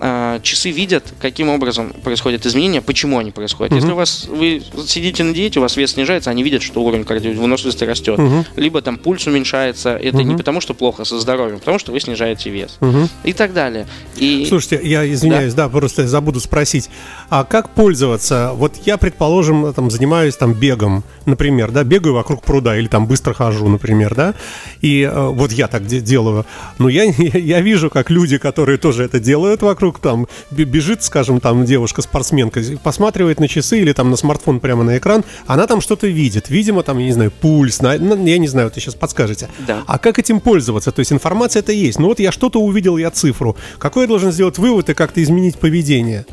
э, 0.00 0.38
часы 0.44 0.70
видят, 0.70 1.12
каким 1.20 1.48
образом 1.48 1.92
происходят 2.04 2.46
изменения, 2.46 2.80
почему 2.80 3.18
они 3.18 3.32
происходят. 3.32 3.72
Мгм. 3.72 3.80
Если 3.80 3.92
у 3.92 3.96
вас 3.96 4.26
вы 4.28 4.62
сидите 4.86 5.24
на 5.24 5.34
диете, 5.34 5.58
у 5.58 5.62
вас 5.62 5.76
вес 5.76 5.92
снижается, 5.94 6.30
они 6.30 6.44
видят, 6.44 6.62
что 6.62 6.80
уровень 6.82 7.04
кардиовыносливости 7.04 7.82
растет. 7.84 8.16
Мгм. 8.18 8.44
Либо 8.54 8.80
там 8.80 8.96
пульс 8.96 9.26
уменьшается. 9.26 9.96
Это 9.96 10.18
не 10.18 10.26
Мгм. 10.26 10.36
потому, 10.38 10.60
что 10.60 10.74
плохо 10.74 11.04
со 11.04 11.18
здоровьем, 11.18 11.56
а 11.56 11.58
потому 11.58 11.80
что 11.80 11.90
вы 11.90 11.98
снижаете 11.98 12.50
вес. 12.50 12.76
Мгм. 12.80 13.08
И 13.24 13.32
так 13.32 13.52
далее. 13.52 13.86
И 14.16 14.46
Слушайте, 14.48 14.80
я 14.86 15.10
извиняюсь, 15.10 15.54
да? 15.54 15.68
просто 15.68 16.06
забуду 16.06 16.38
спросить. 16.40 16.90
А 17.28 17.42
как 17.44 17.70
пользоваться? 17.70 18.52
Вот 18.54 18.74
я, 18.86 18.98
предположим, 18.98 19.72
там 19.74 19.90
занимаюсь 19.90 20.36
там 20.36 20.52
бегом, 20.54 21.02
например, 21.26 21.70
да, 21.72 21.82
бегаю 21.82 22.14
вокруг 22.14 22.42
пруда 22.42 22.76
или 22.78 22.86
там 22.86 22.97
быстро 23.06 23.34
хожу, 23.34 23.68
например, 23.68 24.14
да, 24.14 24.34
и 24.80 25.02
э, 25.02 25.26
вот 25.28 25.52
я 25.52 25.68
так 25.68 25.86
де- 25.86 26.00
делаю. 26.00 26.44
Но 26.78 26.88
я, 26.88 27.04
я 27.04 27.60
вижу, 27.60 27.90
как 27.90 28.10
люди, 28.10 28.38
которые 28.38 28.78
тоже 28.78 29.04
это 29.04 29.20
делают 29.20 29.62
вокруг, 29.62 29.98
там 30.00 30.26
бе- 30.50 30.64
бежит, 30.64 31.02
скажем, 31.02 31.40
там 31.40 31.64
девушка-спортсменка, 31.64 32.60
посматривает 32.82 33.40
на 33.40 33.48
часы 33.48 33.80
или 33.80 33.92
там 33.92 34.10
на 34.10 34.16
смартфон 34.16 34.60
прямо 34.60 34.84
на 34.84 34.98
экран, 34.98 35.24
она 35.46 35.66
там 35.66 35.80
что-то 35.80 36.06
видит. 36.06 36.50
Видимо, 36.50 36.82
там, 36.82 36.98
я 36.98 37.06
не 37.06 37.12
знаю, 37.12 37.30
пульс, 37.30 37.80
на- 37.80 37.98
ну, 37.98 38.26
я 38.26 38.38
не 38.38 38.48
знаю, 38.48 38.70
вы 38.74 38.80
сейчас 38.80 38.94
подскажете. 38.94 39.48
Да. 39.66 39.82
А 39.86 39.98
как 39.98 40.18
этим 40.18 40.40
пользоваться? 40.40 40.92
То 40.92 41.00
есть 41.00 41.12
информация 41.12 41.60
это 41.60 41.72
есть. 41.72 41.98
Ну 41.98 42.08
вот 42.08 42.20
я 42.20 42.32
что-то 42.32 42.60
увидел, 42.60 42.96
я 42.96 43.10
цифру. 43.10 43.56
Какой 43.78 44.04
я 44.04 44.08
должен 44.08 44.32
сделать 44.32 44.58
вывод 44.58 44.88
и 44.90 44.94
как-то 44.94 45.22
изменить 45.22 45.56
поведение? 45.58 46.24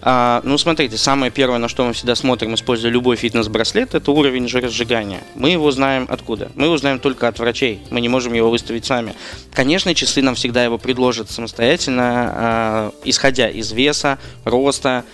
А, 0.00 0.40
ну, 0.44 0.58
смотрите, 0.58 0.96
самое 0.96 1.32
первое, 1.32 1.58
на 1.58 1.68
что 1.68 1.84
мы 1.84 1.92
всегда 1.92 2.14
смотрим, 2.14 2.54
используя 2.54 2.90
любой 2.90 3.16
фитнес-браслет, 3.16 3.94
это 3.94 4.10
уровень 4.12 4.48
жиросжигания. 4.48 5.22
Мы 5.34 5.50
его 5.50 5.70
знаем 5.70 6.06
откуда? 6.08 6.50
Мы 6.54 6.66
его 6.66 6.76
знаем 6.78 7.00
только 7.00 7.26
от 7.26 7.38
врачей. 7.38 7.82
Мы 7.90 8.00
не 8.00 8.08
можем 8.08 8.32
его 8.32 8.50
выставить 8.50 8.84
сами. 8.84 9.14
Конечно, 9.52 9.94
часы 9.94 10.22
нам 10.22 10.36
всегда 10.36 10.62
его 10.62 10.78
предложат 10.78 11.30
самостоятельно, 11.30 12.02
а, 12.04 12.92
исходя 13.04 13.48
из 13.48 13.72
веса, 13.72 14.18
роста, 14.44 15.04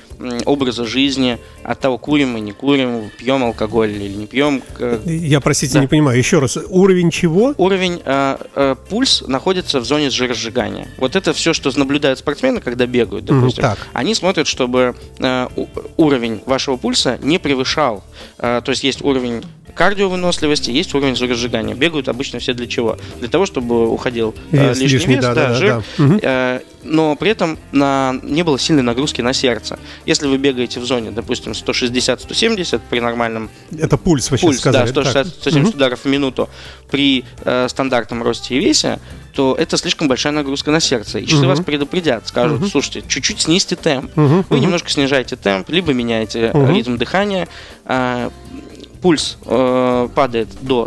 образа 0.46 0.84
жизни, 0.84 1.38
от 1.62 1.80
того, 1.80 1.98
курим 1.98 2.30
мы, 2.30 2.40
не 2.40 2.52
курим, 2.52 3.10
пьем 3.18 3.44
алкоголь 3.44 3.90
или 3.92 4.08
не 4.14 4.26
пьем. 4.26 4.62
К- 4.76 5.00
Я, 5.06 5.40
простите, 5.40 5.74
Да. 5.74 5.80
не 5.80 5.86
понимаю. 5.86 6.18
Еще 6.18 6.38
раз, 6.38 6.56
уровень 6.68 7.10
чего? 7.10 7.54
Уровень 7.56 8.00
э, 8.04 8.36
э, 8.54 8.76
пульс 8.88 9.22
находится 9.26 9.80
в 9.80 9.84
зоне 9.84 10.10
жиросжигания. 10.10 10.88
Вот 10.98 11.16
это 11.16 11.32
все, 11.32 11.52
что 11.52 11.70
наблюдают 11.78 12.18
спортсмены, 12.18 12.60
когда 12.60 12.86
бегают, 12.86 13.24
допустим. 13.24 13.62
так. 13.62 13.78
Они 13.92 14.14
смотрят, 14.14 14.46
чтобы 14.46 14.94
э, 15.18 15.48
у- 15.56 15.66
уровень 15.96 16.42
вашего 16.46 16.76
пульса 16.76 17.18
не 17.22 17.38
превышал. 17.38 18.04
э, 18.38 18.60
то 18.64 18.70
есть 18.70 18.84
есть 18.84 19.02
уровень 19.02 19.42
кардиовыносливости, 19.74 20.70
есть 20.70 20.94
уровень 20.94 21.14
разжигания. 21.14 21.74
Бегают 21.74 22.08
обычно 22.08 22.38
все 22.38 22.54
для 22.54 22.66
чего? 22.66 22.96
Для 23.20 23.28
того, 23.28 23.46
чтобы 23.46 23.88
уходил 23.88 24.34
э, 24.52 24.68
Вес 24.68 24.78
лишний, 24.80 24.98
лишний, 24.98 25.14
вес, 25.16 25.24
да, 25.24 25.34
да, 25.34 25.54
жир, 25.54 25.68
да. 25.98 26.04
Мгм. 26.04 26.20
э, 26.22 26.60
но 26.84 27.16
при 27.16 27.30
этом 27.30 27.58
на, 27.72 28.14
не 28.22 28.42
было 28.42 28.58
сильной 28.58 28.82
нагрузки 28.82 29.20
на 29.22 29.32
сердце. 29.32 29.78
Если 30.04 30.26
вы 30.26 30.36
бегаете 30.36 30.80
в 30.80 30.84
зоне, 30.84 31.10
допустим, 31.10 31.52
160-170 31.52 32.80
при 32.90 33.00
нормальном 33.00 33.50
Это 33.76 33.96
пульс, 33.96 34.30
вы 34.30 34.36
сейчас 34.38 34.46
пульс, 34.46 34.58
сказали. 34.60 34.90
да, 34.90 35.02
Так. 35.02 35.26
160-170 35.26 35.58
Мгм. 35.60 35.68
ударов 35.70 36.00
в 36.00 36.04
минуту 36.06 36.48
при 36.90 37.24
э, 37.44 37.68
стандартном 37.68 38.22
росте 38.22 38.56
и 38.56 38.60
весе, 38.60 38.98
то 39.32 39.56
это 39.58 39.76
слишком 39.76 40.06
большая 40.08 40.32
нагрузка 40.32 40.70
на 40.70 40.78
сердце. 40.78 41.18
И 41.18 41.26
часы 41.26 41.38
Мгм. 41.38 41.48
вас 41.48 41.60
предупредят, 41.60 42.28
скажут, 42.28 42.60
Мгм. 42.60 42.68
слушайте, 42.70 43.02
чуть-чуть 43.08 43.40
снизьте 43.40 43.74
темп. 43.76 44.12
Мгм, 44.16 44.44
Вы 44.48 44.56
мгм. 44.56 44.60
немножко 44.60 44.90
снижаете 44.90 45.36
темп, 45.36 45.70
либо 45.70 45.92
меняете 45.92 46.50
э, 46.54 46.56
Мгм. 46.56 46.72
ритм 46.74 46.96
дыхания. 46.96 47.48
А, 47.84 48.30
Пульс 49.04 49.36
э, 49.44 50.08
падает 50.14 50.48
до 50.62 50.86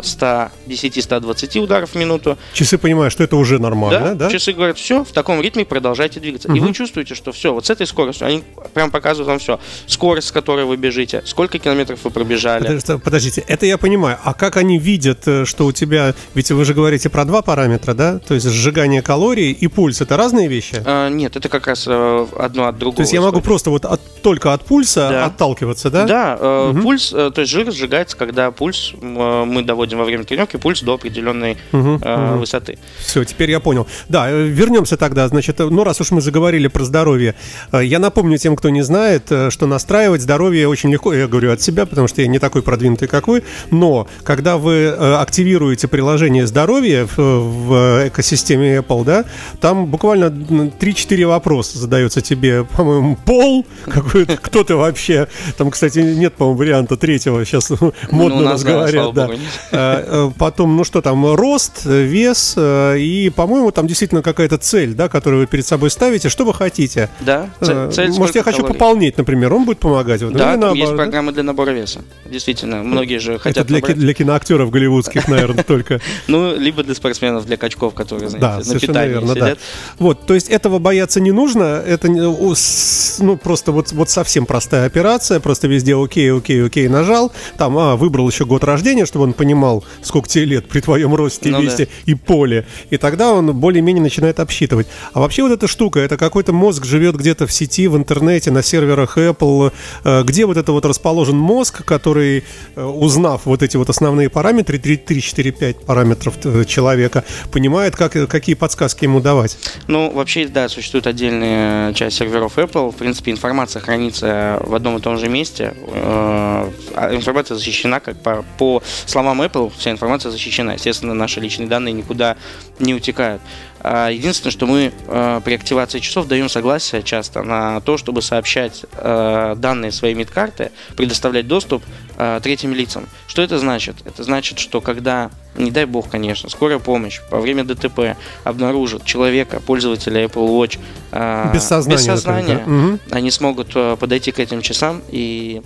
110-120 0.66 1.60
ударов 1.60 1.90
в 1.90 1.94
минуту. 1.94 2.36
Часы 2.52 2.76
понимают, 2.76 3.12
что 3.12 3.22
это 3.22 3.36
уже 3.36 3.60
нормально, 3.60 4.16
да? 4.16 4.28
Часы 4.28 4.52
говорят, 4.52 4.76
все, 4.76 5.04
в 5.04 5.12
таком 5.12 5.40
ритме 5.40 5.64
продолжайте 5.64 6.18
двигаться. 6.18 6.48
И 6.48 6.50
Мгм. 6.50 6.66
вы 6.66 6.74
чувствуете, 6.74 7.14
что 7.14 7.30
все, 7.30 7.54
вот 7.54 7.66
с 7.66 7.70
этой 7.70 7.86
скоростью, 7.86 8.26
они 8.26 8.42
прям 8.74 8.90
показывают 8.90 9.28
вам 9.28 9.38
все. 9.38 9.60
Скорость, 9.86 10.28
с 10.28 10.32
которой 10.32 10.64
вы 10.64 10.76
бежите, 10.76 11.22
сколько 11.26 11.60
километров 11.60 12.00
вы 12.02 12.10
пробежали. 12.10 12.64
Подождите, 12.64 12.98
подождите, 12.98 13.44
это 13.46 13.66
я 13.66 13.78
понимаю. 13.78 14.18
А 14.24 14.34
как 14.34 14.56
они 14.56 14.80
видят, 14.80 15.20
э, 15.28 15.44
что 15.44 15.66
у 15.66 15.70
тебя... 15.72 16.12
Ведь 16.34 16.50
вы 16.50 16.64
же 16.64 16.74
говорите 16.74 17.08
про 17.10 17.24
два 17.24 17.40
параметра, 17.42 17.94
да? 17.94 18.18
То 18.18 18.34
есть 18.34 18.48
сжигание 18.50 19.00
калорий 19.00 19.52
и 19.52 19.68
пульс. 19.68 20.00
Это 20.00 20.16
разные 20.16 20.48
вещи? 20.48 20.82
А, 20.84 21.08
нет, 21.08 21.36
это 21.36 21.48
как 21.48 21.68
раз 21.68 21.84
э, 21.86 22.26
одно 22.36 22.66
от 22.66 22.78
другого. 22.78 22.96
То 22.96 23.02
есть 23.02 23.12
я 23.12 23.20
могу 23.20 23.40
просто 23.40 23.70
вот 23.70 23.84
от- 23.84 24.00
только 24.22 24.52
от 24.52 24.64
пульса 24.64 25.08
Да. 25.08 25.24
отталкиваться, 25.26 25.88
да? 25.90 26.04
Да, 26.04 26.36
э, 26.40 26.70
Мгм. 26.72 26.82
пульс, 26.82 27.12
э, 27.12 27.30
то 27.32 27.42
есть 27.42 27.52
жир 27.52 27.70
сжигается, 28.08 28.16
когда 28.16 28.50
пульс 28.50 28.92
э, 29.00 29.44
мы 29.46 29.62
доводим 29.62 29.98
во 29.98 30.04
время 30.04 30.24
тренировки, 30.24 30.56
пульс 30.56 30.82
до 30.82 30.94
определенной 30.94 31.56
Мгм, 31.72 32.00
э, 32.02 32.16
мгм. 32.16 32.38
высоты. 32.40 32.78
Все, 32.98 33.24
теперь 33.24 33.50
я 33.50 33.60
понял. 33.60 33.86
Да, 34.08 34.30
э, 34.30 34.46
вернемся 34.46 34.96
тогда. 34.96 35.28
Значит, 35.28 35.60
э, 35.60 35.64
ну 35.64 35.84
раз 35.84 36.00
уж 36.00 36.10
мы 36.10 36.20
заговорили 36.20 36.68
про 36.68 36.84
здоровье, 36.84 37.34
я 37.72 37.98
напомню 37.98 38.38
тем, 38.38 38.56
кто 38.56 38.70
не 38.70 38.82
знает, 38.82 39.30
что 39.50 39.66
настраивать 39.66 40.22
здоровье 40.22 40.68
очень 40.68 40.90
легко. 40.90 41.12
Я 41.12 41.26
говорю 41.26 41.52
от 41.52 41.60
себя, 41.60 41.86
потому 41.86 42.08
что 42.08 42.22
я 42.22 42.28
не 42.28 42.38
такой 42.38 42.62
продвинутый, 42.62 43.08
как 43.08 43.28
вы. 43.28 43.42
Но 43.70 44.06
когда 44.24 44.56
вы 44.56 44.88
активируете 44.88 45.88
приложение 45.88 46.46
здоровья 46.46 47.06
в, 47.06 47.18
в 47.18 48.08
экосистеме 48.08 48.78
Apple, 48.78 49.04
да, 49.04 49.24
там 49.60 49.86
буквально 49.86 50.24
м, 50.26 50.72
3-4 50.80 51.26
вопроса 51.26 51.78
задается 51.78 52.20
тебе, 52.20 52.64
по-моему, 52.64 53.16
пол, 53.24 53.66
какой 53.84 54.24
ты- 54.24 54.36
кто 54.36 54.64
ты 54.64 54.74
вообще. 54.76 55.28
Там, 55.56 55.70
кстати, 55.70 55.98
нет, 55.98 56.34
по-моему, 56.34 56.58
варианта 56.58 56.96
третьего. 56.96 57.44
Сейчас 57.44 57.70
модно 58.10 58.36
Ну, 58.36 58.42
у 58.42 58.46
у 58.46 58.50
нас, 58.50 58.62
да, 58.62 58.70
говорят. 58.72 59.14
да. 59.14 59.28
Э, 59.70 60.04
э, 60.06 60.30
Потом, 60.38 60.76
ну 60.76 60.84
что 60.84 61.02
там, 61.02 61.34
рост, 61.34 61.82
э, 61.84 62.02
вес 62.02 62.54
и, 62.58 63.30
по-моему, 63.34 63.70
там 63.70 63.86
действительно 63.86 64.22
какая-то 64.22 64.58
цель, 64.58 64.94
да, 64.94 65.08
которую 65.08 65.40
вы 65.42 65.46
перед 65.46 65.66
собой 65.66 65.90
ставите. 65.90 66.28
Что 66.28 66.44
вы 66.44 66.54
хотите? 66.54 67.08
Да, 67.20 67.50
цель, 67.60 67.90
цель 67.92 68.10
Может, 68.12 68.34
я 68.36 68.42
хочу 68.42 68.58
калорий? 68.58 68.74
пополнить, 68.74 69.18
например, 69.18 69.52
он 69.54 69.64
будет 69.64 69.78
помогать? 69.78 70.22
Вот, 70.22 70.32
Да, 70.32 70.54
есть 70.74 70.90
да? 70.90 70.96
программы 70.96 71.32
для 71.32 71.42
набора 71.42 71.70
веса. 71.70 72.00
Действительно, 72.24 72.82
многие 72.82 73.18
же 73.18 73.32
Это 73.34 73.42
хотят 73.42 73.66
для, 73.66 73.78
ки- 73.78 73.82
набрать. 73.82 73.98
для 73.98 74.14
киноактеров 74.14 74.70
голливудских, 74.70 75.28
наверное, 75.28 75.64
только. 75.66 76.00
Ну, 76.26 76.54
либо 76.56 76.82
для 76.82 76.94
спортсменов, 76.94 77.46
для 77.46 77.56
качков, 77.56 77.94
которые, 77.94 78.28
знаете, 78.28 78.72
на 78.72 78.80
питании 78.80 79.26
сидят. 79.34 79.58
Вот, 79.98 80.26
то 80.26 80.34
есть 80.34 80.48
этого 80.48 80.78
бояться 80.78 81.20
не 81.20 81.32
нужно, 81.32 81.82
это 81.86 82.08
ну 82.08 83.36
просто 83.36 83.72
вот, 83.72 83.92
вот 83.92 84.10
совсем 84.10 84.46
простая 84.46 84.86
операция, 84.86 85.40
просто 85.40 85.68
везде 85.68 85.94
окей, 85.96 86.32
окей, 86.32 86.64
окей 86.64 86.88
нажал, 86.88 87.32
там, 87.56 87.77
а, 87.78 87.96
выбрал 87.96 88.28
еще 88.28 88.44
год 88.44 88.64
рождения, 88.64 89.06
чтобы 89.06 89.24
он 89.24 89.32
понимал, 89.32 89.84
сколько 90.02 90.28
тебе 90.28 90.44
лет 90.44 90.68
при 90.68 90.80
твоем 90.80 91.14
росте, 91.14 91.50
Ну 91.50 91.62
весе 91.62 91.88
и 92.06 92.14
поле, 92.14 92.66
и 92.90 92.96
тогда 92.96 93.32
он 93.32 93.54
более-менее 93.54 94.02
начинает 94.02 94.40
обсчитывать. 94.40 94.88
А 95.12 95.20
вообще 95.20 95.42
вот 95.42 95.52
эта 95.52 95.68
штука, 95.68 96.00
это 96.00 96.16
какой-то 96.16 96.52
мозг 96.52 96.84
живет 96.84 97.16
где-то 97.16 97.46
в 97.46 97.52
сети, 97.52 97.86
в 97.88 97.96
интернете, 97.96 98.50
на 98.50 98.62
серверах 98.62 99.16
Apple, 99.16 99.72
э, 100.04 100.22
где 100.24 100.46
вот 100.46 100.56
это 100.56 100.72
вот 100.72 100.84
расположен 100.84 101.36
мозг, 101.36 101.84
который, 101.84 102.44
э, 102.74 102.84
узнав 102.84 103.42
вот 103.46 103.62
эти 103.62 103.76
вот 103.76 103.88
основные 103.90 104.28
параметры, 104.28 104.78
3, 104.78 104.96
3 104.96 105.20
4, 105.20 105.52
5 105.52 105.84
параметров 105.84 106.34
э, 106.44 106.64
человека, 106.64 107.24
понимает, 107.52 107.94
как, 107.94 108.12
какие 108.28 108.54
подсказки 108.54 109.04
ему 109.04 109.20
давать. 109.20 109.56
Ну, 109.86 110.10
вообще, 110.10 110.48
да, 110.48 110.68
существует 110.68 111.06
отдельная 111.06 111.92
часть 111.92 112.16
серверов 112.16 112.58
Apple. 112.58 112.90
В 112.92 112.96
принципе, 112.96 113.30
информация 113.30 113.80
хранится 113.80 114.60
в 114.64 114.74
одном 114.74 114.96
и 114.96 115.00
том 115.00 115.18
же 115.18 115.28
месте. 115.28 115.74
А 115.94 116.68
Информация 117.12 117.56
защищена, 117.68 118.00
как 118.00 118.16
по, 118.22 118.44
по 118.58 118.82
словам 119.06 119.42
Apple, 119.42 119.72
вся 119.76 119.90
информация 119.90 120.30
защищена. 120.30 120.74
Естественно, 120.74 121.14
наши 121.14 121.40
личные 121.40 121.68
данные 121.68 121.92
никуда 121.92 122.36
не 122.78 122.94
утекают. 122.94 123.40
А 123.80 124.10
Единственное, 124.10 124.50
что 124.50 124.66
мы 124.66 124.92
э, 125.06 125.40
при 125.44 125.54
активации 125.54 126.00
часов 126.00 126.26
даем 126.26 126.48
согласие 126.48 127.02
часто 127.02 127.42
на 127.42 127.80
то, 127.80 127.96
чтобы 127.96 128.22
сообщать 128.22 128.84
э, 128.92 129.54
данные 129.56 129.92
своей 129.92 130.14
медкарты, 130.14 130.72
предоставлять 130.96 131.46
доступ 131.46 131.84
э, 132.16 132.40
третьим 132.42 132.74
лицам. 132.74 133.06
Что 133.28 133.42
это 133.42 133.58
значит? 133.58 133.96
Это 134.04 134.24
значит, 134.24 134.58
что 134.58 134.80
когда, 134.80 135.30
не 135.56 135.70
дай 135.70 135.84
бог, 135.84 136.08
конечно, 136.10 136.48
скорая 136.48 136.80
помощь 136.80 137.20
во 137.30 137.40
время 137.40 137.64
ДТП 137.64 138.16
обнаружит 138.42 139.04
человека, 139.04 139.60
пользователя 139.60 140.24
Apple 140.24 140.48
Watch 140.48 141.52
Без 141.52 141.64
сознания, 141.64 141.96
без 141.96 142.04
сознания, 142.04 142.54
например, 142.58 142.98
да? 143.06 143.16
Они 143.16 143.30
смогут 143.30 143.72
подойти 143.98 144.32
к 144.32 144.40
этим 144.40 144.60
часам 144.60 145.02
и 145.08 145.62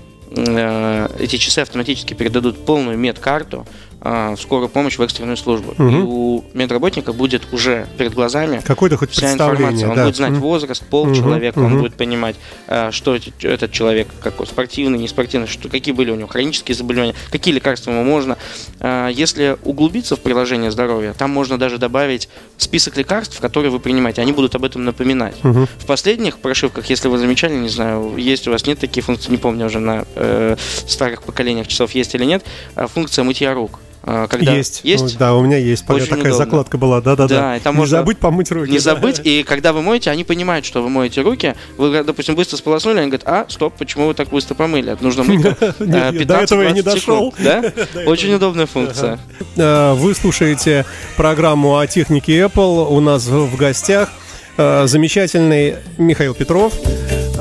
эти 1.18 1.36
часы 1.36 1.60
автоматически 1.60 2.14
передадут 2.14 2.64
полную 2.64 2.98
медкарту 2.98 3.66
э, 3.66 3.91
в 4.04 4.36
скорую 4.36 4.68
помощь 4.68 4.98
в 4.98 5.02
экстренную 5.02 5.36
службу. 5.36 5.74
Мгм. 5.78 5.88
И 5.96 6.02
у 6.02 6.44
медработника 6.54 7.12
будет 7.12 7.52
уже 7.52 7.86
перед 7.98 8.14
глазами 8.14 8.60
Какое-то 8.64 8.96
хоть 8.96 9.10
вся 9.10 9.32
информация. 9.32 9.88
Он 9.88 9.94
да. 9.94 10.04
будет 10.04 10.16
знать 10.16 10.32
Мгм. 10.32 10.40
возраст, 10.40 10.84
пол 10.84 11.04
Мгм, 11.06 11.14
человека, 11.14 11.60
мгм. 11.60 11.72
он 11.74 11.80
будет 11.80 11.94
понимать, 11.94 12.34
э, 12.66 12.90
что 12.90 13.16
этот 13.42 13.70
человек, 13.70 14.08
какой 14.20 14.46
спортивный, 14.46 14.98
неспортивный, 14.98 15.46
что, 15.46 15.68
какие 15.68 15.94
были 15.94 16.10
у 16.10 16.16
него 16.16 16.26
хронические 16.28 16.74
заболевания, 16.74 17.14
какие 17.30 17.54
лекарства 17.54 17.90
ему 17.92 18.02
можно. 18.02 18.36
Э, 18.80 19.10
Если 19.12 19.56
углубиться 19.62 20.16
в 20.16 20.20
приложение 20.20 20.70
здоровья, 20.70 21.12
там 21.16 21.30
можно 21.30 21.58
даже 21.58 21.78
добавить 21.78 22.28
список 22.56 22.96
лекарств, 22.96 23.38
которые 23.40 23.70
вы 23.70 23.78
принимаете. 23.78 24.20
Они 24.22 24.32
будут 24.32 24.54
об 24.56 24.64
этом 24.64 24.84
напоминать. 24.84 25.36
Мгм. 25.44 25.68
В 25.78 25.86
последних 25.86 26.38
прошивках, 26.38 26.86
если 26.86 27.08
вы 27.08 27.18
замечали, 27.18 27.54
не 27.54 27.68
знаю, 27.68 28.16
есть 28.16 28.48
у 28.48 28.50
вас 28.50 28.66
нет 28.66 28.78
такие 28.80 29.02
функции, 29.02 29.30
не 29.30 29.36
помню 29.36 29.66
уже 29.66 29.78
на 29.78 30.04
э, 30.16 30.56
старых 30.88 31.22
поколениях 31.22 31.68
часов 31.68 31.92
есть 31.92 32.14
или 32.14 32.24
нет, 32.24 32.44
а 32.74 32.86
функция 32.88 33.22
мытья 33.24 33.54
рук. 33.54 33.78
А, 34.04 34.26
Когда 34.26 34.52
Есть. 34.52 34.80
есть? 34.82 35.02
Ну, 35.04 35.10
Да, 35.18 35.34
у 35.34 35.42
меня 35.42 35.58
есть. 35.58 35.88
Очень 35.88 36.06
такая 36.06 36.32
удобно. 36.32 36.36
закладка 36.36 36.76
была. 36.78 37.00
Да-да-да. 37.00 37.40
Да, 37.40 37.56
и 37.56 37.60
там 37.60 37.74
Не 37.74 37.78
можно 37.78 37.98
забыть 37.98 38.18
помыть 38.18 38.50
руки. 38.50 38.70
Не 38.70 38.78
да. 38.78 38.82
забыть, 38.82 39.20
и 39.22 39.42
когда 39.44 39.72
вы 39.72 39.82
моете, 39.82 40.10
они 40.10 40.24
понимают, 40.24 40.64
что 40.66 40.82
вы 40.82 40.88
моете 40.88 41.20
руки. 41.22 41.54
Вы, 41.76 42.02
допустим, 42.02 42.34
быстро 42.34 42.56
сполоснули, 42.56 42.98
они 42.98 43.06
говорят, 43.08 43.28
а, 43.28 43.46
стоп, 43.48 43.74
почему 43.78 44.08
вы 44.08 44.14
так 44.14 44.28
быстро 44.30 44.54
помыли? 44.54 44.92
Это 44.92 45.04
нужно 45.04 45.22
мыть 45.22 45.42
там, 45.42 45.54
э, 45.60 46.12
Нет, 46.12 46.26
до 46.26 46.36
этого 46.38 46.62
я 46.62 46.72
не 46.72 46.80
15-20 46.80 46.82
дошел. 46.82 47.32
секунд». 47.32 47.34
Да? 47.44 47.72
Очень 48.06 48.34
удобная 48.34 48.66
функция. 48.66 49.18
Э, 49.56 49.94
Вы 49.94 50.14
слушаете 50.14 50.84
программу 51.16 51.78
о 51.78 51.86
технике 51.86 52.40
Apple. 52.40 52.88
У 52.90 52.98
нас 53.00 53.26
в 53.26 53.56
гостях 53.56 54.10
э, 54.56 54.86
замечательный 54.86 55.76
Михаил 55.98 56.34
Петров, 56.34 56.74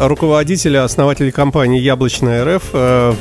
руководитель, 0.07 0.77
основатель 0.77 1.31
компании 1.31 1.79
Яблочная 1.79 2.43
РФ. 2.45 2.63
Э, 2.73 3.13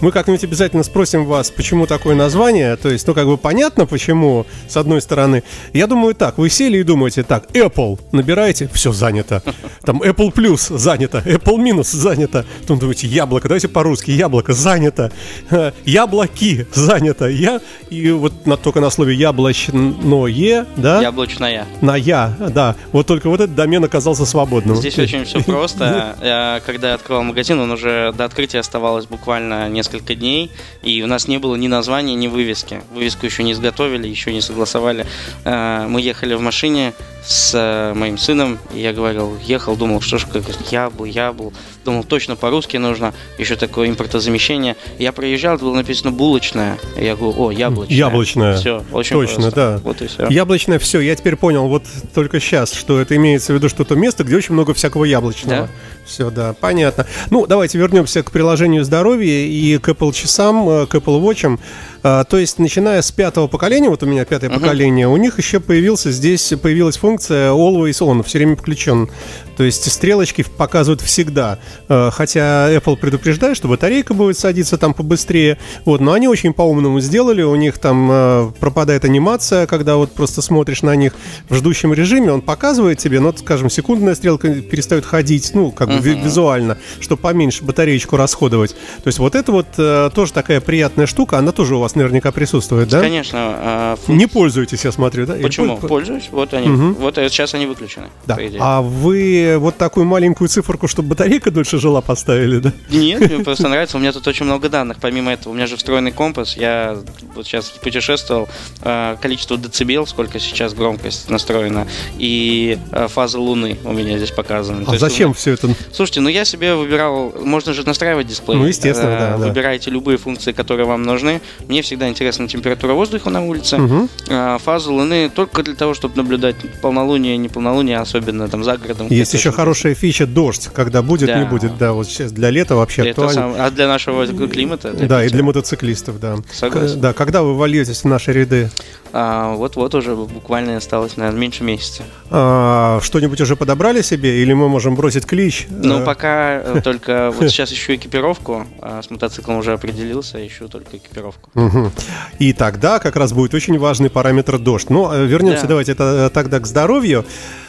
Мы 0.00 0.12
как-нибудь 0.12 0.42
обязательно 0.44 0.82
спросим 0.82 1.24
вас, 1.24 1.50
почему 1.50 1.86
такое 1.86 2.14
название. 2.14 2.76
То 2.76 2.88
есть, 2.88 3.06
ну, 3.06 3.14
как 3.14 3.26
бы 3.26 3.36
понятно, 3.36 3.86
почему, 3.86 4.46
с 4.68 4.76
одной 4.76 5.00
стороны. 5.00 5.42
Я 5.72 5.86
думаю 5.86 6.14
так, 6.14 6.38
вы 6.38 6.50
сели 6.50 6.78
и 6.78 6.82
думаете, 6.82 7.22
так, 7.22 7.46
Apple, 7.52 7.98
набираете, 8.12 8.68
все 8.72 8.92
занято. 8.92 9.42
Там 9.84 10.02
Apple 10.02 10.32
Plus 10.32 10.76
занято, 10.76 11.22
Apple 11.24 11.58
минус 11.58 11.90
занято. 11.92 12.44
Потом 12.62 12.78
думаете, 12.78 13.06
яблоко, 13.06 13.48
давайте 13.48 13.68
по-русски, 13.68 14.10
яблоко 14.10 14.52
занято. 14.52 15.12
Э, 15.50 15.72
Яблоки 15.84 16.66
занято. 16.74 17.26
Я, 17.26 17.60
и 17.90 18.10
вот 18.10 18.46
на, 18.46 18.56
только 18.56 18.80
на 18.80 18.90
слове 18.90 19.14
яблочное, 19.14 20.66
да? 20.76 21.00
Яблочная. 21.00 21.66
На 21.80 21.96
я, 21.96 22.34
да. 22.50 22.74
Вот 22.92 23.06
только 23.06 23.28
вот 23.28 23.40
этот 23.40 23.54
домен 23.54 23.84
оказался 23.84 24.26
свободным. 24.26 24.76
Здесь 24.76 24.98
очень 24.98 25.24
все 25.24 25.42
просто. 25.42 26.15
Я, 26.22 26.62
Когда 26.64 26.88
я 26.88 26.94
открывал 26.94 27.22
магазин, 27.22 27.60
он 27.60 27.70
уже 27.70 28.12
до 28.16 28.24
открытия 28.24 28.60
оставалось 28.60 29.06
буквально 29.06 29.68
несколько 29.68 30.14
дней, 30.14 30.50
и 30.82 31.02
у 31.02 31.06
нас 31.06 31.28
не 31.28 31.38
было 31.38 31.56
ни 31.56 31.68
названия, 31.68 32.14
ни 32.14 32.26
вывески. 32.26 32.82
Вывеску 32.92 33.26
еще 33.26 33.42
не 33.42 33.52
изготовили, 33.52 34.08
еще 34.08 34.32
не 34.32 34.40
согласовали. 34.40 35.06
Э, 35.44 35.86
Мы 35.86 36.00
ехали 36.00 36.34
в 36.34 36.40
машине 36.40 36.94
с 37.26 37.52
э, 37.54 37.92
моим 37.94 38.18
сыном, 38.18 38.58
и 38.72 38.80
я 38.80 38.92
говорил, 38.92 39.36
ехал, 39.42 39.76
думал, 39.76 40.00
что 40.00 40.18
ж, 40.18 40.26
как 40.32 40.44
яблу, 40.70 41.04
яблу. 41.04 41.52
Думал, 41.84 42.04
точно 42.04 42.36
по-русски 42.36 42.76
нужно, 42.76 43.14
еще 43.38 43.56
такое 43.56 43.88
импортозамещение. 43.88 44.76
Я 44.98 45.12
проезжал, 45.12 45.58
было 45.58 45.74
написано 45.74 46.12
булочная. 46.12 46.78
Я 46.96 47.16
говорю, 47.16 47.34
о, 47.36 47.50
яблочная. 47.50 47.96
Яблочная. 47.96 48.56
Все, 48.56 48.84
очень 48.92 49.16
Точно, 49.16 49.42
просто. 49.42 49.54
да. 49.54 49.80
Вот 49.82 50.02
и 50.02 50.06
все. 50.06 50.28
Яблочное 50.28 50.78
все, 50.78 51.00
я 51.00 51.16
теперь 51.16 51.36
понял, 51.36 51.66
вот 51.68 51.84
только 52.14 52.38
сейчас, 52.38 52.72
что 52.72 53.00
это 53.00 53.16
имеется 53.16 53.52
в 53.52 53.56
виду, 53.56 53.68
что 53.68 53.84
то 53.84 53.96
место, 53.96 54.22
где 54.22 54.36
очень 54.36 54.54
много 54.54 54.72
всякого 54.74 55.04
яблочного. 55.04 55.62
Да. 55.62 55.68
Все, 56.06 56.30
да, 56.30 56.54
понятно. 56.54 57.06
Ну, 57.30 57.46
давайте 57.46 57.78
вернемся 57.78 58.22
к 58.22 58.30
приложению 58.30 58.84
здоровья 58.84 59.44
и 59.44 59.78
к 59.78 59.88
Apple 59.88 60.12
часам, 60.12 60.68
э, 60.68 60.86
к 60.86 60.94
Apple 60.94 61.20
Watch. 61.20 61.58
А, 62.02 62.24
то 62.24 62.38
есть, 62.38 62.58
начиная 62.58 63.02
с 63.02 63.10
пятого 63.10 63.46
поколения, 63.46 63.88
вот 63.88 64.02
у 64.02 64.06
меня 64.06 64.24
пятое 64.24 64.50
поколение, 64.50 65.08
у 65.08 65.16
них 65.16 65.38
еще 65.38 65.60
появился 65.60 66.10
здесь 66.10 66.52
появилась 66.62 66.96
функция 66.96 67.50
Always 67.50 67.98
On, 68.00 68.22
все 68.22 68.38
время 68.38 68.56
включен. 68.56 69.08
То 69.56 69.64
есть 69.64 69.90
стрелочки 69.90 70.44
показывают 70.56 71.00
всегда. 71.00 71.58
А, 71.88 72.10
Хотя 72.10 72.70
Apple 72.74 72.96
предупреждает, 72.96 73.56
что 73.56 73.68
батарейка 73.68 74.14
будет 74.14 74.38
садиться 74.38 74.76
там 74.78 74.94
побыстрее. 74.94 75.58
Вот, 75.84 76.00
но 76.00 76.12
они 76.12 76.28
очень 76.28 76.52
по-умному 76.52 77.00
сделали. 77.00 77.42
У 77.42 77.56
них 77.56 77.78
там 77.78 78.08
а, 78.10 78.52
пропадает 78.60 79.04
анимация, 79.04 79.66
когда 79.66 79.96
вот 79.96 80.12
просто 80.12 80.42
смотришь 80.42 80.82
на 80.82 80.94
них 80.96 81.14
в 81.48 81.54
ждущем 81.54 81.92
режиме, 81.94 82.32
он 82.32 82.42
показывает 82.42 82.98
тебе, 82.98 83.20
ну, 83.20 83.32
скажем, 83.36 83.70
секундная 83.70 84.14
стрелка 84.14 84.48
перестает 84.60 85.04
ходить, 85.04 85.50
ну, 85.54 85.70
как 85.70 85.88
бы 85.88 85.98
ви- 85.98 86.14
визуально, 86.20 86.76
чтобы 87.00 87.20
поменьше 87.22 87.64
батареечку 87.64 88.16
расходовать. 88.16 88.72
То 89.02 89.08
есть 89.08 89.18
вот 89.18 89.34
это 89.34 89.52
вот 89.52 89.66
э, 89.78 90.10
тоже 90.14 90.32
такая 90.32 90.60
приятная 90.60 91.06
штука, 91.06 91.38
она 91.38 91.52
тоже 91.52 91.76
у 91.76 91.80
вас 91.86 91.94
наверняка 91.94 92.32
присутствует, 92.32 92.88
да? 92.88 93.00
Конечно. 93.00 93.38
а, 93.40 93.96
функ- 93.96 94.16
Не 94.18 94.26
пользуетесь, 94.26 94.84
я 94.84 94.92
смотрю, 94.92 95.24
да? 95.26 95.34
Почему? 95.34 95.76
пол- 95.76 95.88
Пользуюсь. 95.88 96.28
Вот 96.32 96.52
они. 96.54 96.68
Мгм. 96.68 96.94
Вот 96.94 97.16
э, 97.18 97.28
сейчас 97.28 97.54
они 97.54 97.66
выключены. 97.66 98.06
Да. 98.26 98.36
А 98.60 98.82
вы 98.82 99.56
вот 99.58 99.76
такую 99.76 100.04
маленькую 100.06 100.48
циферку, 100.48 100.88
чтобы 100.88 101.10
батарейка 101.10 101.50
дольше 101.50 101.78
жила, 101.78 102.00
поставили, 102.00 102.58
да? 102.58 102.72
Нет, 102.90 103.20
мне 103.32 103.44
просто 103.44 103.68
нравится. 103.68 103.96
У 103.96 104.00
меня 104.00 104.12
тут 104.12 104.26
очень 104.26 104.44
много 104.46 104.68
данных. 104.68 104.98
Помимо 105.00 105.32
этого, 105.32 105.52
у 105.52 105.56
меня 105.56 105.66
же 105.66 105.76
встроенный 105.76 106.12
компас. 106.12 106.56
Я 106.56 106.98
вот 107.34 107.46
сейчас 107.46 107.68
путешествовал. 107.70 108.48
э, 108.82 109.16
Количество 109.22 109.56
децибел, 109.56 110.06
сколько 110.06 110.38
сейчас 110.40 110.74
громкость 110.74 111.30
настроена, 111.30 111.86
и 112.18 112.78
э, 112.92 113.08
фаза 113.08 113.38
Луны 113.38 113.76
у 113.84 113.92
меня 113.92 114.16
здесь 114.18 114.30
показана. 114.32 114.84
То 114.84 114.90
А 114.90 114.94
есть 114.94 115.00
зачем 115.00 115.30
у 115.30 115.34
все 115.34 115.52
это? 115.52 115.68
меня- 115.68 115.76
Слушайте, 115.92 116.20
ну 116.20 116.28
я 116.28 116.44
себе 116.44 116.74
выбирал, 116.74 117.32
можно 117.42 117.72
же 117.72 117.84
настраивать 117.86 118.26
дисплей. 118.26 118.56
Ну, 118.58 118.66
естественно, 118.66 119.10
Э, 119.10 119.18
да, 119.18 119.38
да. 119.38 119.46
Выбирайте 119.46 119.90
любые 119.90 120.18
функции, 120.18 120.52
которые 120.52 120.86
вам 120.86 121.02
нужны. 121.02 121.40
Мне 121.68 121.75
всегда 121.82 122.08
интересна 122.08 122.48
температура 122.48 122.92
воздуха 122.94 123.30
на 123.30 123.44
улице. 123.44 123.78
Мгм. 123.78 124.08
Э, 124.28 124.58
Фазу 124.62 124.92
Луны 124.92 125.28
только 125.28 125.62
для 125.62 125.74
того, 125.74 125.94
чтобы 125.94 126.16
наблюдать 126.16 126.56
полнолуние, 126.80 127.36
неполнолуние, 127.36 127.98
особенно 127.98 128.48
там 128.48 128.64
за 128.64 128.76
городом. 128.76 129.06
Есть 129.10 129.34
еще 129.34 129.52
хорошая 129.52 129.94
фича 129.94 130.26
дождь, 130.26 130.68
когда 130.72 131.02
будет, 131.02 131.28
не 131.28 131.44
Да. 131.44 131.46
будет, 131.46 131.78
да, 131.78 131.92
вот 131.92 132.06
сейчас 132.08 132.32
для 132.32 132.50
лета 132.50 132.76
вообще 132.76 133.02
Это 133.02 133.22
актуально. 133.26 133.34
сам- 133.54 133.64
А 133.66 133.70
для 133.70 133.88
нашего 133.88 134.26
климата? 134.48 134.92
для 134.92 135.06
Да, 135.08 135.20
и 135.22 135.24
Питера? 135.26 135.36
для 135.36 135.44
мотоциклистов, 135.44 136.20
да. 136.20 136.36
Согласен. 136.52 137.00
Да, 137.00 137.12
когда 137.12 137.42
вы 137.42 137.54
вольетесь 137.54 138.02
в 138.02 138.06
наши 138.06 138.32
ряды? 138.32 138.70
А, 139.12 139.54
вот-вот 139.54 139.94
уже 139.94 140.14
буквально 140.14 140.76
осталось, 140.76 141.16
наверное, 141.16 141.40
меньше 141.40 141.64
месяца. 141.64 142.02
А, 142.30 143.00
что-нибудь 143.02 143.40
уже 143.40 143.56
подобрали 143.56 144.02
себе, 144.02 144.42
или 144.42 144.52
мы 144.52 144.68
можем 144.68 144.94
бросить 144.94 145.24
клич? 145.26 145.66
Ну, 145.70 146.00
Э, 146.00 146.04
пока 146.04 146.60
э, 146.60 146.80
только... 146.82 147.32
Вот 147.38 147.48
сейчас 147.50 147.72
ищу 147.72 147.94
экипировку. 147.94 148.66
а 148.82 149.00
С 149.02 149.10
мотоциклом 149.10 149.58
уже 149.58 149.72
определился, 149.72 150.44
ищу 150.46 150.68
только 150.68 150.96
экипировку. 150.98 151.50
Мгм. 151.66 151.92
И 152.38 152.52
тогда 152.52 152.98
как 152.98 153.16
раз 153.16 153.32
будет 153.32 153.54
очень 153.54 153.78
важный 153.78 154.10
параметр 154.10 154.58
дождь. 154.58 154.90
Но 154.90 155.12
э, 155.14 155.26
вернемся 155.26 155.62
Да. 155.62 155.68
давайте 155.68 155.92
это, 155.92 156.26
э, 156.26 156.30
тогда 156.32 156.60
к 156.60 156.66
здоровью. 156.66 157.24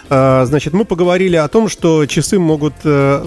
А, 0.10 0.46
Значит, 0.46 0.74
мы 0.74 0.86
поговорили 0.86 1.36
о 1.36 1.48
том, 1.48 1.68
что 1.70 2.06
часы 2.06 2.40
могут 2.40 2.74
э, 2.84 3.26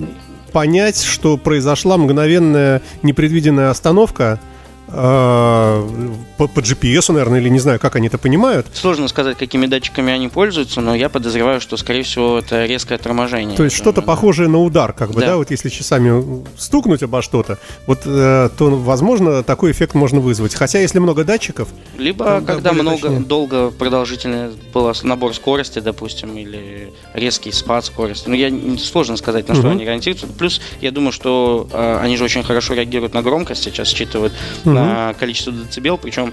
понять, 0.52 1.02
что 1.02 1.36
произошла 1.36 1.96
мгновенная 1.96 2.82
непредвиденная 3.02 3.70
остановка 3.70 4.38
э, 4.42 4.49
по, 4.92 6.46
по 6.48 6.60
GPS, 6.60 7.12
наверное, 7.12 7.40
или 7.40 7.48
не 7.48 7.58
знаю, 7.60 7.78
как 7.78 7.96
они 7.96 8.08
это 8.08 8.18
понимают. 8.18 8.66
Сложно 8.72 9.08
сказать, 9.08 9.36
какими 9.38 9.66
датчиками 9.66 10.12
они 10.12 10.28
пользуются, 10.28 10.80
но 10.80 10.94
я 10.94 11.08
подозреваю, 11.08 11.60
что, 11.60 11.76
скорее 11.76 12.02
всего, 12.02 12.38
это 12.38 12.66
резкое 12.66 12.98
торможение. 12.98 13.56
То 13.56 13.64
есть 13.64 13.76
что-то 13.76 14.00
Да. 14.00 14.06
похожее 14.06 14.48
на 14.48 14.58
удар, 14.58 14.92
как 14.92 15.10
бы, 15.12 15.20
да, 15.20 15.26
Да. 15.28 15.36
вот 15.36 15.50
если 15.50 15.68
часами 15.68 16.44
стукнуть 16.58 17.02
обо 17.02 17.22
что-то, 17.22 17.58
вот, 17.86 18.00
э, 18.04 18.48
то, 18.56 18.70
возможно, 18.70 19.42
такой 19.42 19.72
эффект 19.72 19.94
можно 19.94 20.20
вызвать. 20.20 20.54
Хотя, 20.54 20.80
если 20.80 20.98
много 20.98 21.24
датчиков, 21.24 21.68
Либо 21.98 22.40
когда 22.46 22.72
много, 22.72 23.00
точнее. 23.08 23.20
долго 23.20 23.70
продолжительный 23.70 24.50
был 24.72 24.92
набор 25.02 25.34
скорости, 25.34 25.78
допустим, 25.78 26.36
или 26.36 26.92
резкий 27.14 27.52
спад 27.52 27.84
скорости. 27.84 28.28
Ну, 28.28 28.34
я 28.34 28.50
сложно 28.78 29.16
сказать, 29.16 29.48
на 29.48 29.54
что 29.54 29.70
они 29.70 29.84
ориентируются. 29.84 30.26
Плюс, 30.26 30.60
я 30.80 30.90
думаю, 30.90 31.12
что 31.12 31.68
э, 31.72 31.98
они 32.02 32.16
же 32.16 32.24
очень 32.24 32.42
хорошо 32.42 32.74
реагируют 32.74 33.14
на 33.14 33.22
громкость, 33.22 33.62
сейчас 33.62 33.88
считывают 33.88 34.32
Мгм. 34.64 34.79
На 34.84 35.14
количество 35.14 35.52
децибел, 35.52 35.98
причем 35.98 36.32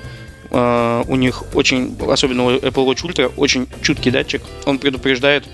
э, 0.51 1.03
у 1.07 1.15
них 1.15 1.43
очень, 1.53 1.97
особенно 2.07 2.45
у 2.45 2.51
Apple 2.51 2.85
Watch 2.85 3.03
Ultra, 3.05 3.31
очень 3.37 3.67
чуткий 3.81 4.11
датчик. 4.11 4.41
Он 4.65 4.79
предупреждает 4.79 5.45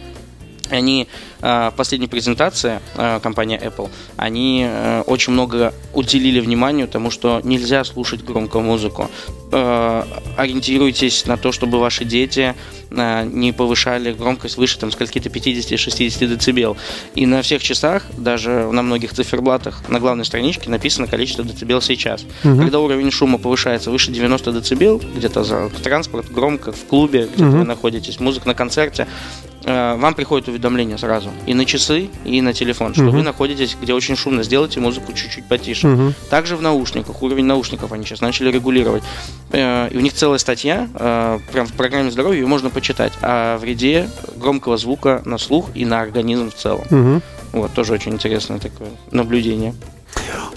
они 0.70 1.08
э, 1.42 1.70
в 1.70 1.74
последней 1.76 2.08
презентации 2.08 2.80
э, 2.96 3.20
компания 3.22 3.60
Apple, 3.60 3.90
они 4.18 4.66
э, 4.68 5.02
очень 5.06 5.34
много 5.34 5.74
уделили 5.94 6.40
вниманию 6.40 6.88
тому, 6.88 7.12
что 7.12 7.42
нельзя 7.44 7.84
слушать 7.84 8.24
громко 8.24 8.60
музыку. 8.60 9.10
Э, 9.52 10.04
ориентируйтесь 10.38 11.26
на 11.26 11.38
то, 11.38 11.52
чтобы 11.52 11.80
ваши 11.80 12.06
дети 12.06 12.56
э, 12.92 13.26
не 13.26 13.52
повышали 13.52 14.14
громкость 14.14 14.58
выше 14.58 14.80
там 14.80 14.92
скольки-то 14.92 15.30
50-60 15.30 16.28
децибел. 16.28 16.78
И 17.16 17.26
на 17.26 17.42
всех 17.42 17.62
часах, 17.62 18.04
даже 18.18 18.70
на 18.72 18.82
многих 18.82 19.14
циферблатах, 19.14 19.84
на 19.90 20.00
главной 20.00 20.26
страничке 20.26 20.70
написано 20.70 21.08
количество 21.08 21.44
децибел 21.44 21.82
сейчас. 21.82 22.26
Когда 22.42 22.80
уровень 22.80 23.12
шума 23.12 23.38
повышается 23.38 23.92
выше 23.92 24.12
90 24.12 24.52
децибел, 24.54 25.02
где-то 25.16 25.44
за 25.44 25.70
транспорт, 25.84 26.32
громко, 26.32 26.72
в 26.72 26.86
клубе, 26.86 27.28
где 27.34 27.44
Мгм. 27.44 27.60
вы 27.60 27.64
находитесь, 27.66 28.20
музыка 28.20 28.48
на 28.48 28.54
концерте, 28.56 29.08
вам 29.66 30.14
приходит 30.14 30.48
уведомление 30.48 30.98
сразу 30.98 31.30
и 31.46 31.54
на 31.54 31.66
часы, 31.66 32.10
и 32.26 32.42
на 32.42 32.54
телефон, 32.54 32.94
что 32.94 33.04
Мгм. 33.04 33.12
вы 33.18 33.24
находитесь, 33.24 33.78
где 33.82 33.94
очень 33.94 34.16
шумно, 34.16 34.44
сделайте 34.44 34.80
музыку 34.80 35.14
чуть-чуть 35.14 35.46
потише. 35.46 35.88
Мгм. 35.88 36.14
Также 36.30 36.56
в 36.56 36.62
наушниках, 36.62 37.22
уровень 37.24 37.46
наушников 37.46 37.92
они 37.92 38.06
сейчас 38.06 38.22
начали 38.22 38.52
регулировать. 38.52 39.04
Э, 39.52 39.90
И 39.92 39.98
у 39.98 40.00
них 40.02 40.14
целая 40.14 40.38
статья, 40.40 40.88
э, 40.94 41.40
прям 41.52 41.66
в 41.68 41.74
программе 41.74 42.12
здоровья, 42.12 42.40
ее 42.40 42.48
можно 42.48 42.70
почитать, 42.70 43.14
о 43.22 43.58
вреде 43.58 44.10
громкого 44.36 44.78
звука 44.78 45.22
на 45.26 45.38
слух 45.38 45.70
и 45.76 45.86
на 45.86 46.02
организм 46.02 46.50
в 46.50 46.56
целом. 46.56 46.84
Мгм. 46.90 47.22
Вот, 47.54 47.72
тоже 47.74 47.94
очень 47.94 48.14
интересное 48.14 48.60
такое 48.60 48.90
наблюдение. 49.12 49.74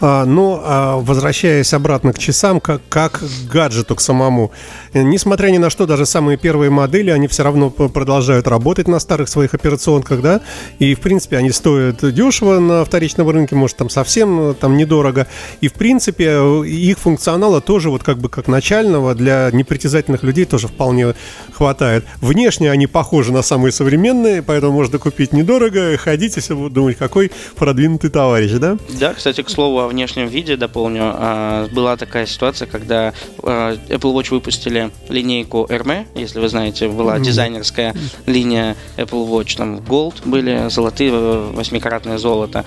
А, 0.01 0.25
но 0.25 0.63
а, 0.63 0.97
возвращаясь 0.97 1.73
обратно 1.73 2.13
к 2.13 2.19
часам, 2.19 2.61
как, 2.61 2.83
как 2.89 3.23
гаджету 3.51 3.95
к 3.97 4.01
самому, 4.01 4.53
э, 4.93 5.03
несмотря 5.03 5.49
ни 5.49 5.59
на 5.59 5.71
что, 5.71 5.87
даже 5.87 6.05
самые 6.05 6.37
первые 6.37 6.71
модели, 6.71 7.11
они 7.11 7.29
все 7.29 7.45
равно 7.45 7.71
продолжают 7.71 8.47
работать 8.47 8.89
на 8.89 8.99
старых 8.99 9.29
своих 9.29 9.55
операционках, 9.55 10.21
да, 10.21 10.41
и 10.79 10.95
в 10.95 11.01
принципе 11.01 11.39
они 11.39 11.51
стоят 11.51 12.13
дешево 12.13 12.59
на 12.59 12.85
вторичном 12.85 13.29
рынке, 13.31 13.55
может 13.55 13.77
там 13.77 13.89
совсем 13.89 14.51
э, 14.51 14.55
там 14.55 14.77
недорого, 14.77 15.27
и 15.61 15.69
в 15.69 15.75
принципе 15.75 16.29
э, 16.29 16.67
их 16.67 16.99
функционала 16.99 17.61
тоже 17.61 17.89
вот 17.89 18.03
как 18.03 18.19
бы 18.19 18.29
как 18.29 18.49
начального 18.49 19.15
для 19.15 19.51
непритязательных 19.53 20.23
людей 20.23 20.45
тоже 20.45 20.69
вполне 20.69 21.15
хватает. 21.53 22.05
Внешне 22.21 22.71
они 22.71 22.87
похожи 22.87 23.33
на 23.33 23.43
самые 23.43 23.73
современные, 23.73 24.43
поэтому 24.43 24.73
можно 24.73 24.99
купить 24.99 25.33
недорого, 25.33 25.97
ходить, 25.97 26.37
если 26.37 26.53
вы 26.53 26.69
думаете, 26.69 26.99
какой 26.99 27.33
продвинутый 27.57 28.11
товарищ, 28.11 28.53
да? 28.53 28.77
Да, 29.01 29.15
кстати, 29.15 29.43
к 29.47 29.51
слову 29.51 29.81
о 29.81 29.89
внешнем 29.89 30.27
виде 30.27 30.57
дополню. 30.57 31.03
а, 31.15 31.69
Была 31.69 31.97
такая 31.97 32.27
ситуация, 32.27 32.67
когда 32.67 33.15
а, 33.43 33.75
Apple 33.89 34.13
Watch 34.13 34.31
выпустили 34.31 34.91
линейку 35.09 35.67
RME, 35.71 36.07
если 36.15 36.41
вы 36.41 36.49
знаете, 36.49 36.89
была 36.89 37.19
дизайнерская 37.19 37.95
линия 38.27 38.77
Apple 38.97 39.29
Watch, 39.29 39.57
там 39.57 39.77
Gold 39.77 40.17
были, 40.25 40.69
золотые, 40.69 41.13
восьмикратное 41.13 42.19
золото. 42.19 42.65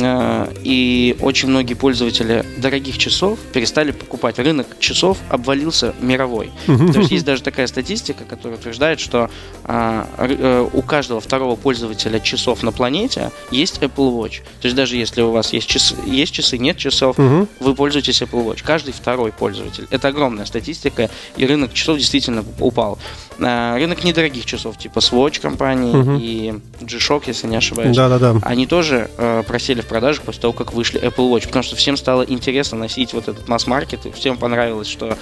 А, 0.00 0.48
И 0.62 1.16
очень 1.20 1.48
многие 1.48 1.74
пользователи 1.74 2.44
дорогих 2.58 2.98
часов 2.98 3.38
перестали 3.52 3.90
покупать. 3.92 4.38
Рынок 4.38 4.66
часов 4.78 5.18
обвалился 5.28 5.94
мировой. 6.00 6.50
То 6.66 6.98
есть 7.00 7.10
есть 7.10 7.24
даже 7.24 7.42
такая 7.42 7.66
статистика, 7.66 8.24
которая 8.24 8.58
утверждает, 8.58 9.00
что 9.00 9.30
а, 9.64 10.08
э, 10.18 10.68
у 10.72 10.82
каждого 10.82 11.20
второго 11.20 11.56
пользователя 11.56 12.20
часов 12.20 12.62
на 12.62 12.72
планете 12.72 13.30
есть 13.50 13.78
Apple 13.78 14.16
Watch. 14.16 14.40
То 14.60 14.66
есть 14.66 14.76
даже 14.76 14.96
если 14.96 15.22
у 15.22 15.30
вас 15.30 15.52
есть 15.52 15.68
часы, 15.68 15.94
есть 16.06 16.32
часы 16.32 16.58
нет 16.58 16.76
часов, 16.76 17.16
вы 17.60 17.74
пользуетесь 17.74 18.22
Apple 18.22 18.44
Watch. 18.46 18.62
Каждый 18.64 18.92
второй 18.92 19.32
пользователь. 19.32 19.86
Это 19.90 20.08
огромная 20.08 20.46
статистика, 20.46 21.10
и 21.36 21.46
рынок 21.46 21.72
часов 21.74 21.98
действительно 21.98 22.44
упал. 22.60 22.98
А, 23.40 23.76
рынок 23.76 24.04
недорогих 24.04 24.44
часов, 24.46 24.78
типа 24.78 25.00
Swatch 25.00 25.40
компании 25.40 25.92
и 26.20 26.54
G-Shock, 26.80 27.24
если 27.26 27.46
не 27.46 27.56
ошибаюсь. 27.56 27.94
Они 28.42 28.66
тоже 28.66 29.10
э, 29.16 29.42
просели 29.46 29.81
в 29.82 29.86
продажу 29.86 30.22
после 30.22 30.42
того, 30.42 30.52
как 30.52 30.72
вышли 30.72 31.00
Apple 31.00 31.30
Watch, 31.30 31.46
потому 31.46 31.62
что 31.62 31.76
всем 31.76 31.96
стало 31.96 32.22
интересно 32.22 32.78
носить 32.78 33.12
вот 33.12 33.28
этот 33.28 33.48
масс-маркет, 33.48 34.06
и 34.06 34.10
всем 34.12 34.38
понравилось, 34.38 34.88
что 34.88 35.16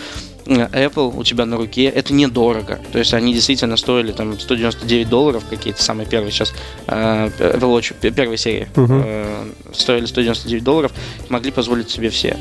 Apple 0.46 1.16
у 1.16 1.24
тебя 1.24 1.46
на 1.46 1.56
руке, 1.56 1.84
это 1.84 2.12
недорого. 2.12 2.78
То 2.92 2.98
есть 2.98 3.14
они 3.14 3.34
действительно 3.34 3.76
стоили 3.76 4.12
там 4.12 4.38
199 4.38 5.08
долларов, 5.08 5.44
какие-то 5.48 5.82
самые 5.82 6.06
первые 6.06 6.32
сейчас 6.32 6.52
э, 6.86 7.30
Apple 7.38 7.60
Watch 7.78 8.10
первой 8.12 8.38
серии 8.38 8.68
Мгм. 8.76 9.02
э, 9.04 9.44
стоили 9.72 10.06
199 10.06 10.64
долларов, 10.64 10.92
могли 11.28 11.50
позволить 11.50 11.90
себе 11.90 12.10
все. 12.10 12.36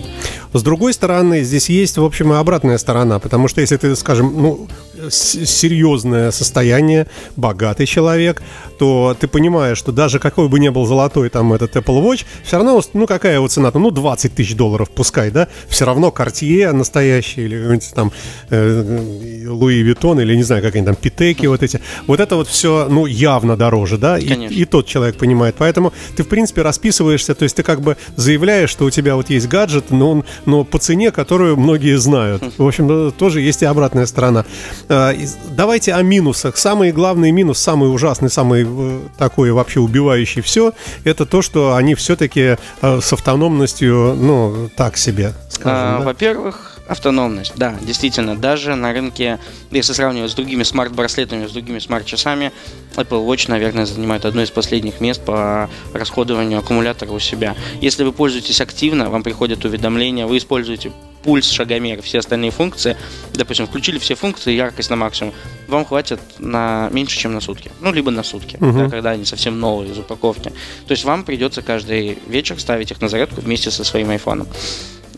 С 0.54 0.64
другой 0.64 0.94
стороны, 0.94 1.44
здесь 1.44 1.70
есть, 1.70 1.98
в 1.98 2.04
общем, 2.04 2.34
и 2.34 2.36
обратная 2.36 2.78
сторона, 2.78 3.20
потому 3.20 3.48
что 3.48 3.62
если 3.62 3.78
ты, 3.78 3.96
скажем, 3.96 4.34
ну, 4.42 4.68
серьезное 5.10 6.32
состояние, 6.32 7.08
богатый 7.36 7.86
человек, 7.86 8.42
то 8.78 9.16
ты 9.20 9.28
понимаешь, 9.28 9.78
что 9.78 9.92
даже 9.92 10.20
какой 10.20 10.50
бы 10.50 10.60
ни 10.60 10.70
был 10.70 10.86
золотой 10.86 11.30
там 11.30 11.54
этот 11.54 11.76
Apple 11.76 12.04
Watch, 12.04 12.26
все 12.44 12.58
равно, 12.58 12.82
ну, 12.94 13.08
какая 13.08 13.36
его 13.36 13.48
цена 13.48 13.72
ну, 13.74 13.92
20 13.92 14.36
тысяч 14.36 14.56
долларов 14.56 14.90
пускай, 14.90 15.32
да, 15.32 15.48
все 15.68 15.86
равно 15.86 16.14
Cartier 16.16 16.72
настоящий 16.72 17.42
или 17.42 17.56
какой-нибудь 17.89 17.95
там 17.95 18.12
э, 18.49 19.47
Луи 19.47 19.82
Виттон 19.82 20.19
или 20.19 20.36
не 20.36 20.43
знаю, 20.43 20.62
как 20.62 20.75
они 20.75 20.86
там, 20.86 20.95
Питеки 20.95 21.47
вот 21.47 21.63
эти, 21.63 21.82
вот 22.08 22.19
это 22.19 22.36
вот 22.36 22.47
все, 22.47 22.88
ну, 22.89 23.06
явно 23.06 23.58
дороже, 23.58 23.97
да, 23.97 24.17
и, 24.17 24.28
Конечно. 24.28 24.54
и 24.54 24.65
тот 24.65 24.88
человек 24.88 25.17
понимает, 25.17 25.56
поэтому 25.58 25.93
ты, 26.15 26.23
в 26.23 26.28
принципе, 26.28 26.62
расписываешься, 26.62 27.36
то 27.36 27.43
есть 27.43 27.56
ты 27.56 27.63
как 27.63 27.82
бы 27.82 27.97
заявляешь, 28.15 28.69
что 28.69 28.86
у 28.86 28.89
тебя 28.89 29.15
вот 29.15 29.30
есть 29.30 29.47
гаджет, 29.47 29.91
но 29.91 30.12
он, 30.12 30.23
но 30.45 30.63
по 30.63 30.78
цене, 30.78 31.12
которую 31.12 31.58
многие 31.58 31.97
знают. 31.97 32.43
В 32.58 32.67
общем, 32.67 32.88
э, 32.89 33.12
тоже 33.12 33.41
есть 33.41 33.62
и 33.62 33.65
обратная 33.65 34.06
сторона. 34.06 34.45
Э, 34.88 35.13
Давайте 35.52 35.93
о 35.93 36.02
минусах. 36.02 36.58
Самый 36.58 36.91
главный 36.91 37.32
минус, 37.32 37.60
самый 37.60 37.93
ужасный, 37.93 38.30
самый 38.30 38.65
э, 38.67 38.99
такой 39.17 39.52
вообще 39.52 39.80
убивающий 39.80 40.41
все, 40.41 40.73
это 41.04 41.25
то, 41.25 41.41
что 41.41 41.75
они 41.75 41.95
все-таки 41.95 42.58
с 42.82 43.13
автономностью, 43.13 44.15
ну, 44.15 44.69
так 44.75 44.97
себе, 44.97 45.34
скажем. 45.49 45.78
А, 45.78 45.99
да? 45.99 46.06
Во-первых, 46.06 46.79
автономность. 46.89 47.54
Да, 47.56 47.78
действительно, 47.82 48.36
даже 48.36 48.75
на 48.75 48.91
рынке, 48.91 49.39
если 49.71 49.93
сравнивать 49.93 50.32
с 50.32 50.34
другими 50.34 50.63
смарт-браслетами, 50.63 51.45
с 51.47 51.52
другими 51.52 51.80
смарт-часами, 51.80 52.52
Apple 52.95 53.25
Watch, 53.25 53.45
наверное, 53.47 53.86
занимает 53.86 54.25
одно 54.25 54.41
из 54.41 54.49
последних 54.49 54.99
мест 54.99 55.23
по 55.23 55.69
расходованию 55.93 56.60
аккумулятора 56.60 57.12
у 57.12 57.19
себя. 57.19 57.56
Если 57.80 58.04
вы 58.04 58.12
пользуетесь 58.12 58.60
активно, 58.60 59.10
вам 59.10 59.23
приходят 59.23 59.63
уведомления, 59.63 60.25
вы 60.25 60.38
используете 60.38 60.91
пульс, 61.23 61.49
шагомер, 61.49 62.02
все 62.02 62.19
остальные 62.19 62.52
функции, 62.52 62.97
допустим, 63.34 63.67
включили 63.67 63.99
все 63.99 64.15
функции, 64.15 64.54
яркость 64.54 64.89
на 64.89 64.95
максимум, 64.95 65.34
вам 65.67 65.86
хватит 65.86 66.19
на 66.39 66.89
меньше, 66.91 67.17
чем 67.19 67.34
на 67.34 67.41
сутки. 67.41 67.71
Ну, 67.82 67.91
либо 67.91 68.10
на 68.10 68.23
сутки, 68.23 68.58
Мгм. 68.60 68.86
да, 68.86 68.89
когда 68.89 69.12
они 69.12 69.25
совсем 69.25 69.60
новые 69.60 69.91
из 69.91 69.97
упаковки. 69.99 70.49
То 70.88 70.91
есть 70.91 71.04
вам 71.04 71.23
придется 71.23 71.62
каждый 71.62 72.17
вечер 72.28 72.60
ставить 72.60 72.91
их 72.91 73.02
на 73.02 73.10
зарядку 73.10 73.41
вместе 73.41 73.69
со 73.69 73.84
своим 73.84 74.10
айфоном. 74.10 74.47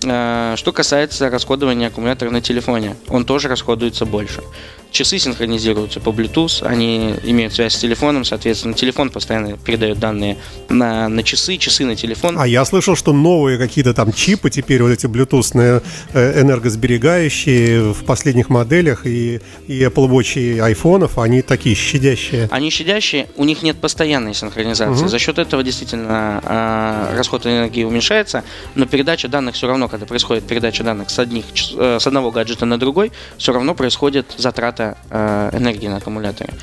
Э, 0.03 0.55
Что 0.57 0.71
касается 0.71 1.29
расходования 1.29 1.87
аккумулятора 1.87 2.29
на 2.31 2.41
телефоне, 2.41 2.95
он 3.07 3.25
тоже 3.25 3.47
расходуется 3.47 4.05
больше. 4.05 4.41
Часы 4.91 5.19
синхронизируются 5.19 6.01
по 6.01 6.09
Bluetooth, 6.09 6.65
они 6.65 7.15
имеют 7.23 7.53
связь 7.53 7.75
с 7.75 7.77
телефоном, 7.77 8.25
соответственно, 8.25 8.73
телефон 8.73 9.09
постоянно 9.09 9.57
передает 9.57 9.99
данные 9.99 10.37
на, 10.67 11.07
на 11.07 11.23
часы, 11.23 11.55
часы 11.55 11.85
на 11.85 11.95
телефон. 11.95 12.35
А 12.37 12.45
я 12.45 12.65
слышал, 12.65 12.97
что 12.97 13.13
новые 13.13 13.57
какие-то 13.57 13.93
там 13.93 14.11
чипы 14.11 14.49
теперь, 14.49 14.83
вот 14.83 14.89
эти 14.89 15.07
блютусные 15.07 15.81
э, 16.11 16.41
энергосберегающие 16.41 17.93
в 17.93 18.03
последних 18.03 18.49
моделях 18.49 19.05
и, 19.05 19.39
и 19.67 19.81
Apple 19.81 20.09
Watch, 20.09 20.37
и 20.37 20.59
айфонов, 20.59 21.17
они 21.17 21.41
такие 21.41 21.73
щадящие. 21.73 22.49
Они 22.51 22.69
щадящие, 22.69 23.29
у 23.37 23.45
них 23.45 23.63
нет 23.63 23.77
постоянной 23.77 24.33
синхронизации. 24.33 25.03
Мгм. 25.03 25.09
За 25.09 25.19
счет 25.19 25.39
этого 25.39 25.63
действительно 25.63 26.41
э, 26.43 27.15
расход 27.15 27.45
энергии 27.45 27.85
уменьшается, 27.85 28.43
но 28.75 28.85
передача 28.85 29.29
данных 29.29 29.55
все 29.55 29.67
равно, 29.67 29.87
когда 29.87 30.05
происходит 30.05 30.43
передача 30.45 30.83
данных 30.83 31.09
с, 31.09 31.17
одних, 31.17 31.45
э, 31.77 31.97
с 31.97 32.05
одного 32.05 32.31
гаджета 32.31 32.65
на 32.65 32.77
другой, 32.77 33.13
все 33.37 33.53
равно 33.53 33.73
происходит 33.73 34.35
затрата 34.37 34.80
э, 35.09 35.49
энергии 35.53 35.87
на 35.87 35.97
аккумуляторе. 35.97 36.53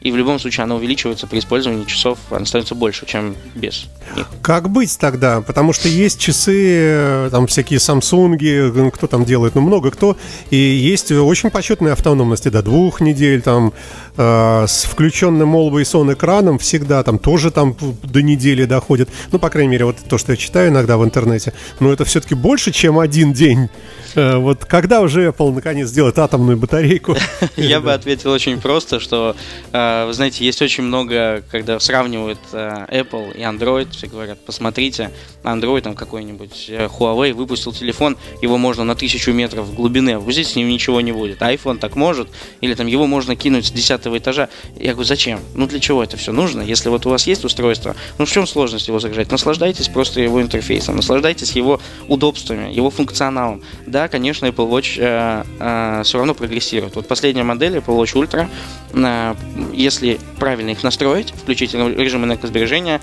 И 0.00 0.10
в 0.10 0.16
любом 0.16 0.38
случае 0.38 0.64
она 0.64 0.76
увеличивается 0.76 1.26
при 1.26 1.38
использовании 1.38 1.84
часов, 1.84 2.18
она 2.30 2.46
становится 2.46 2.74
больше, 2.74 3.04
чем 3.06 3.36
без 3.54 3.86
них. 4.16 4.26
Как 4.40 4.70
быть 4.70 4.98
тогда? 4.98 5.42
Потому 5.42 5.74
что 5.74 5.88
есть 5.88 6.18
часы, 6.18 6.56
э, 6.56 7.28
там 7.30 7.46
всякие 7.46 7.78
Samsung, 7.78 8.38
э, 8.40 8.90
кто 8.92 9.06
там 9.06 9.24
делает, 9.24 9.54
ну 9.54 9.60
много 9.60 9.90
кто, 9.90 10.16
и 10.48 10.56
есть 10.56 11.12
очень 11.12 11.50
почетные 11.50 11.92
автономности 11.92 12.48
до 12.48 12.62
двух 12.62 13.02
недель, 13.02 13.42
там 13.42 13.74
э, 14.16 14.64
с 14.66 14.84
включенным 14.84 15.54
Always 15.54 15.92
On 15.92 16.12
экраном 16.14 16.58
всегда 16.58 17.02
там 17.02 17.18
тоже 17.18 17.50
там 17.50 17.76
до 18.02 18.22
недели 18.22 18.64
доходит. 18.64 19.10
Ну, 19.32 19.38
по 19.38 19.50
крайней 19.50 19.72
мере, 19.72 19.84
вот 19.84 19.96
то, 20.08 20.16
что 20.16 20.32
я 20.32 20.36
читаю 20.36 20.70
иногда 20.70 20.96
в 20.96 21.04
интернете. 21.04 21.52
Но 21.78 21.92
это 21.92 22.04
все-таки 22.04 22.34
больше, 22.34 22.72
чем 22.72 22.98
один 22.98 23.34
день. 23.34 23.68
Э, 24.14 24.36
вот 24.36 24.64
когда 24.64 25.00
уже 25.00 25.28
Apple 25.28 25.54
наконец 25.54 25.88
сделает 25.88 26.18
атомную 26.18 26.56
батарейку? 26.56 27.16
Я 27.56 27.80
бы 27.80 27.92
ответил 27.92 28.30
очень 28.30 28.60
просто, 28.60 29.00
что, 29.00 29.36
э, 29.72 29.89
вы 30.06 30.12
знаете, 30.12 30.44
есть 30.44 30.60
очень 30.62 30.84
много, 30.84 31.42
когда 31.50 31.78
сравнивают 31.80 32.38
э, 32.52 32.86
Apple 32.90 33.36
и 33.36 33.40
Android, 33.40 33.90
все 33.90 34.06
говорят, 34.06 34.44
посмотрите, 34.44 35.10
Android 35.42 35.82
там 35.82 35.94
какой-нибудь 35.94 36.66
э, 36.68 36.86
Huawei 36.86 37.32
выпустил 37.32 37.72
телефон, 37.72 38.16
его 38.42 38.58
можно 38.58 38.84
на 38.84 38.94
тысячу 38.94 39.32
метров 39.32 39.74
глубины 39.74 40.10
опустить, 40.10 40.48
с 40.48 40.56
ним 40.56 40.68
ничего 40.68 41.00
не 41.00 41.12
будет. 41.12 41.42
А 41.42 41.52
iPhone 41.52 41.78
так 41.78 41.96
может, 41.96 42.28
или 42.60 42.74
там 42.74 42.86
его 42.86 43.06
можно 43.06 43.36
кинуть 43.36 43.66
с 43.66 43.70
десятого 43.70 44.18
этажа. 44.18 44.48
Я 44.76 44.92
говорю, 44.92 45.06
зачем? 45.06 45.40
Ну 45.54 45.66
для 45.66 45.80
чего 45.80 46.02
это 46.02 46.16
все 46.16 46.32
нужно? 46.32 46.62
Если 46.62 46.88
вот 46.88 47.06
у 47.06 47.10
вас 47.10 47.26
есть 47.26 47.44
устройство, 47.44 47.96
ну 48.18 48.24
в 48.26 48.30
чем 48.30 48.46
сложность 48.46 48.88
его 48.88 48.98
загружать? 48.98 49.30
Наслаждайтесь 49.30 49.88
просто 49.88 50.20
его 50.20 50.42
интерфейсом, 50.42 50.96
наслаждайтесь 50.96 51.52
его 51.52 51.80
удобствами, 52.08 52.72
его 52.72 52.90
функционалом. 52.90 53.62
Да, 53.86 54.08
конечно, 54.08 54.46
Apple 54.46 54.68
Watch 54.68 56.04
все 56.04 56.18
равно 56.18 56.34
прогрессирует. 56.34 56.96
Вот 56.96 57.06
последняя 57.08 57.44
модель 57.44 57.76
Apple 57.76 57.96
Watch 57.96 58.14
Ultra, 58.14 58.48
э, 58.92 59.34
если 59.80 60.20
правильно 60.38 60.70
их 60.70 60.82
настроить, 60.82 61.30
включить 61.30 61.74
режим 61.74 62.24
энергосбережения, 62.24 63.00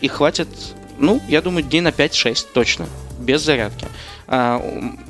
их 0.00 0.12
хватит, 0.12 0.48
ну, 0.98 1.20
я 1.28 1.40
думаю, 1.40 1.64
дней 1.64 1.80
на 1.80 1.88
5-6 1.88 2.46
точно, 2.52 2.86
без 3.18 3.42
зарядки. 3.42 3.86
А, 4.26 4.62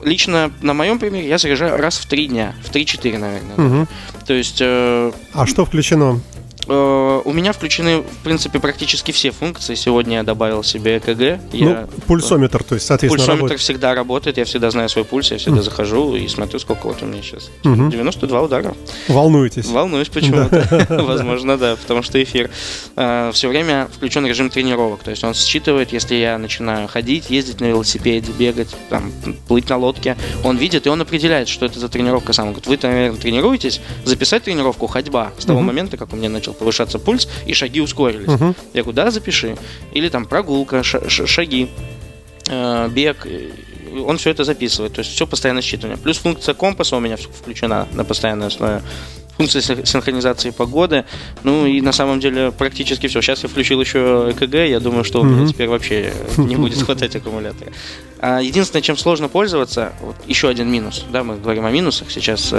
лично 0.03 0.51
на 0.61 0.75
моем 0.75 0.99
примере 0.99 1.29
я 1.29 1.38
заряжаю 1.38 1.77
раз 1.77 1.99
в 1.99 2.07
3 2.07 2.27
дня, 2.29 2.55
в 2.62 2.71
3-4, 2.71 3.19
наверное. 3.19 3.57
Мгм. 3.57 3.88
То 4.27 4.35
есть 4.35 4.59
э, 4.61 5.12
А 5.33 5.47
что 5.47 5.64
включено? 5.64 6.21
Э, 6.66 7.22
у 7.24 7.33
меня 7.33 7.53
включены, 7.53 7.98
в 8.03 8.18
принципе, 8.24 8.59
практически 8.61 9.12
все 9.12 9.31
функции. 9.31 9.74
Сегодня 9.74 10.16
я 10.16 10.22
добавил 10.22 10.62
себе 10.62 10.98
ЭКГ. 10.98 11.20
Я, 11.20 11.40
Ну, 11.53 11.87
пульсометр, 12.07 12.62
то 12.64 12.74
есть, 12.74 12.87
соответственно, 12.87 13.18
Пульсометр 13.18 13.40
работает. 13.42 13.61
всегда 13.61 13.94
работает, 13.94 14.38
я 14.38 14.44
всегда 14.44 14.70
знаю 14.70 14.88
свой 14.88 15.05
пульс, 15.05 15.31
я 15.31 15.38
всегда 15.38 15.62
захожу 15.62 16.14
и 16.16 16.27
смотрю, 16.29 16.59
сколько 16.59 16.87
вот 16.87 17.03
у 17.03 17.07
меня 17.07 17.22
сейчас. 17.22 17.50
Мгм. 17.64 17.90
92 17.90 18.42
удара. 18.42 18.74
Волнуетесь. 19.09 19.66
Волнуюсь 19.66 20.09
почему-то. 20.09 20.87
Возможно, 21.05 21.57
да, 21.57 21.77
потому 21.77 22.03
что 22.03 22.22
эфир. 22.22 22.50
Все 22.94 23.48
время 23.48 23.88
включен 23.94 24.27
режим 24.27 24.50
тренировок. 24.50 25.03
То 25.03 25.11
есть 25.11 25.24
он 25.24 25.35
считывает, 25.35 25.92
если 25.92 26.14
я 26.14 26.38
начинаю 26.38 26.88
ходить, 26.88 27.31
ездить 27.31 27.61
на 27.61 27.66
велосипеде, 27.66 28.33
бегать, 28.33 28.74
там, 28.88 29.12
плыть 29.48 29.68
на 29.68 29.77
лодке. 29.77 30.16
Он 30.44 30.57
видит, 30.57 30.87
и 30.87 30.88
он 30.88 31.00
определяет, 31.00 31.48
что 31.48 31.66
это 31.66 31.79
за 31.79 31.88
тренировка 31.88 32.33
сам. 32.33 32.53
Говорит, 32.53 32.66
вы, 32.66 32.79
наверное, 32.83 33.18
тренируетесь, 33.20 33.81
записать 34.05 34.44
тренировку 34.44 34.87
ходьба 34.87 35.33
с 35.38 35.44
того 35.44 35.61
момента, 35.61 35.96
как 35.96 36.12
у 36.12 36.16
меня 36.16 36.29
начал 36.29 36.54
повышаться 36.55 36.99
пульс, 36.99 37.29
и 37.47 37.55
шаги 37.55 37.81
ускорились. 37.81 38.29
Мгм. 38.29 38.55
Я 38.73 38.83
говорю, 38.83 38.97
да, 38.97 39.11
запиши. 39.11 39.57
Или 39.93 40.09
там 40.09 40.27
прогулка, 40.27 40.83
ша- 40.83 41.09
ша- 41.09 41.27
шаги, 41.27 41.69
э, 42.49 42.88
бег. 42.88 43.27
Он 44.07 44.17
все 44.19 44.31
это 44.31 44.45
записывает. 44.45 44.93
То 44.95 45.01
есть 45.01 45.12
все 45.12 45.27
постоянно 45.27 45.61
считывание. 45.61 45.97
Плюс 45.99 46.19
функция 46.19 46.55
компаса 46.55 46.97
у 46.97 47.01
меня 47.01 47.17
включена 47.17 47.87
на 47.93 48.05
постоянной 48.05 48.49
основе. 48.49 48.83
Функция 49.37 49.62
син- 49.62 49.85
синхронизации 49.85 50.51
погоды. 50.51 51.05
Ну 51.45 51.67
и 51.67 51.81
на 51.81 51.93
самом 51.93 52.21
деле 52.21 52.51
практически 52.53 53.07
все. 53.09 53.21
Сейчас 53.21 53.43
я 53.43 53.49
включил 53.49 53.81
еще 53.81 54.29
ЭКГ. 54.31 54.55
Я 54.69 54.81
думаю, 54.81 55.05
что 55.05 55.21
у 55.21 55.25
меня 55.25 55.43
Мгм. 55.43 55.49
теперь 55.49 55.69
вообще 55.69 56.12
не 56.37 56.57
будет 56.57 56.83
хватать 56.83 57.14
аккумулятора. 57.17 57.73
А 58.21 58.40
единственное, 58.40 58.83
чем 58.83 58.97
сложно 58.97 59.29
пользоваться, 59.29 59.93
вот 60.01 60.17
еще 60.27 60.49
один 60.49 60.71
минус. 60.71 61.05
Да, 61.12 61.23
мы 61.25 61.37
говорим 61.37 61.64
о 61.67 61.71
минусах 61.71 62.11
сейчас. 62.11 62.53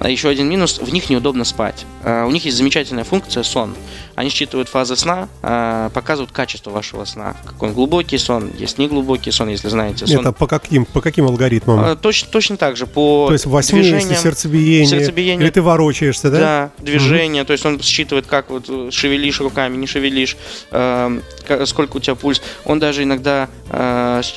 А 0.00 0.08
еще 0.08 0.28
один 0.28 0.48
минус, 0.48 0.78
в 0.78 0.92
них 0.92 1.10
неудобно 1.10 1.44
спать. 1.44 1.84
А, 2.04 2.26
У 2.26 2.30
них 2.30 2.44
есть 2.44 2.56
замечательная 2.56 3.04
функция 3.04 3.42
сон. 3.42 3.74
Они 4.14 4.30
считывают 4.30 4.68
фазы 4.68 4.96
сна, 4.96 5.28
а, 5.42 5.90
показывают 5.90 6.32
качество 6.32 6.70
вашего 6.70 7.04
сна. 7.04 7.36
Какой 7.44 7.68
он 7.68 7.74
глубокий 7.74 8.18
сон, 8.18 8.50
есть 8.58 8.78
неглубокий 8.78 9.32
сон, 9.32 9.48
если 9.48 9.68
знаете. 9.68 10.06
Сон. 10.06 10.20
Это 10.20 10.32
по 10.32 10.46
каким, 10.46 10.84
по 10.84 11.00
каким 11.00 11.26
алгоритмам? 11.26 11.96
Точно, 11.98 12.28
точно 12.30 12.56
так 12.56 12.76
же 12.76 12.86
по 12.86 13.26
То 13.28 13.32
есть 13.32 13.46
во 13.46 13.62
сне, 13.62 13.78
если 13.78 13.92
движениям, 13.92 14.22
сердцебиение, 14.22 14.86
сердцебиение. 14.88 15.44
или 15.44 15.50
ты 15.50 15.62
ворочаешься, 15.62 16.30
да? 16.30 16.38
да, 16.38 16.70
движение, 16.84 17.44
то 17.44 17.52
есть 17.52 17.64
он 17.66 17.80
считывает, 17.80 18.26
как 18.26 18.50
вот 18.50 18.64
э, 18.68 18.90
шевелишь 18.92 19.40
руками, 19.40 19.76
не 19.76 19.86
шевелишь, 19.86 20.36
сколько 21.66 21.96
у 21.96 22.00
тебя 22.00 22.14
пульс. 22.14 22.42
Он 22.64 22.78
даже 22.78 23.02
иногда 23.02 23.48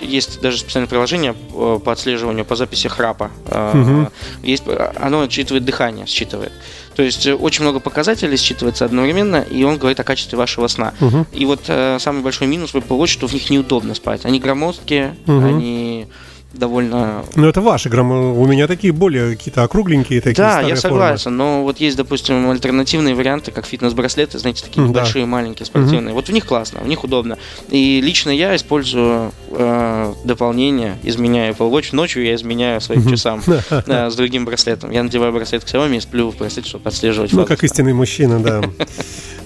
есть 0.02 0.42
даже 0.42 0.58
специальное 0.58 0.88
приложение 0.88 1.36
э, 1.54 1.80
по 1.84 1.92
отслеживанию 1.92 2.46
по 2.46 2.56
записи 2.56 2.88
храпа. 2.88 3.32
Мгм. 3.50 4.10
Есть, 4.44 4.64
оно 5.00 5.28
считывает 5.52 5.66
дыхание, 5.66 6.06
считывает. 6.08 6.52
То 6.96 7.04
есть 7.04 7.26
э, 7.26 7.34
очень 7.34 7.64
много 7.64 7.80
показателей 7.80 8.36
считывается 8.36 8.86
одновременно, 8.86 9.42
и 9.42 9.64
он 9.64 9.78
говорит 9.78 10.00
о 10.00 10.04
качестве 10.04 10.38
вашего 10.38 10.68
сна. 10.68 10.94
Мгм. 11.00 11.26
И 11.34 11.46
вот 11.46 11.62
э, 11.68 11.98
самый 12.00 12.22
большой 12.22 12.48
минус 12.48 12.74
в 12.74 12.78
Apple 12.78 12.98
Watch, 13.00 13.08
что 13.08 13.28
в 13.28 13.34
них 13.34 13.50
неудобно 13.50 13.94
спать. 13.96 14.26
Они 14.26 14.40
громоздкие, 14.40 15.16
Мгм. 15.26 15.46
они 15.46 16.08
довольно 16.54 17.24
Ну, 17.36 17.48
это 17.48 17.62
ваши 17.62 17.90
граммы. 17.90 18.40
У 18.40 18.46
меня 18.46 18.68
такие 18.68 18.94
более 18.94 19.36
какие-то 19.36 19.64
округленькие 19.64 20.22
такие 20.22 20.36
Да, 20.36 20.60
я 20.60 20.76
формы. 20.76 20.78
согласен, 20.78 21.36
но 21.36 21.64
вот 21.64 21.80
есть, 21.80 21.98
допустим, 21.98 22.50
альтернативные 22.50 23.16
варианты, 23.16 23.52
как 23.52 23.66
фитнес-браслеты, 23.66 24.38
знаете, 24.40 24.64
такие 24.64 24.82
да. 24.82 24.90
небольшие, 24.90 25.26
маленькие, 25.26 25.66
спортивные. 25.66 26.14
Вот 26.14 26.28
в 26.28 26.32
них 26.32 26.46
классно, 26.46 26.82
в 26.82 26.88
них 26.88 27.04
удобно. 27.04 27.38
И 27.70 28.02
лично 28.02 28.30
я 28.30 28.56
использую 28.56 29.32
э, 29.50 30.14
дополнение, 30.24 30.98
изменяю 31.04 31.54
Apple 31.54 31.72
Watch. 31.72 31.90
Ночью 31.96 32.24
я 32.24 32.36
изменяю 32.36 32.82
своим 32.82 33.08
часам 33.10 33.42
э, 33.70 34.10
с 34.10 34.16
другим 34.16 34.46
браслетом. 34.46 34.92
Я 34.92 35.04
надеваю 35.04 35.32
браслет 35.34 35.64
к 35.64 35.68
Xiaomi 35.68 35.98
и 35.98 36.00
сплю 36.00 36.32
в 36.32 36.38
браслете, 36.38 36.70
чтобы 36.70 36.90
отслеживать 36.90 37.32
Ну, 37.32 37.40
фазу 37.40 37.48
как 37.48 37.64
истинный 37.64 37.94
мужчина, 37.94 38.40
да. 38.40 38.62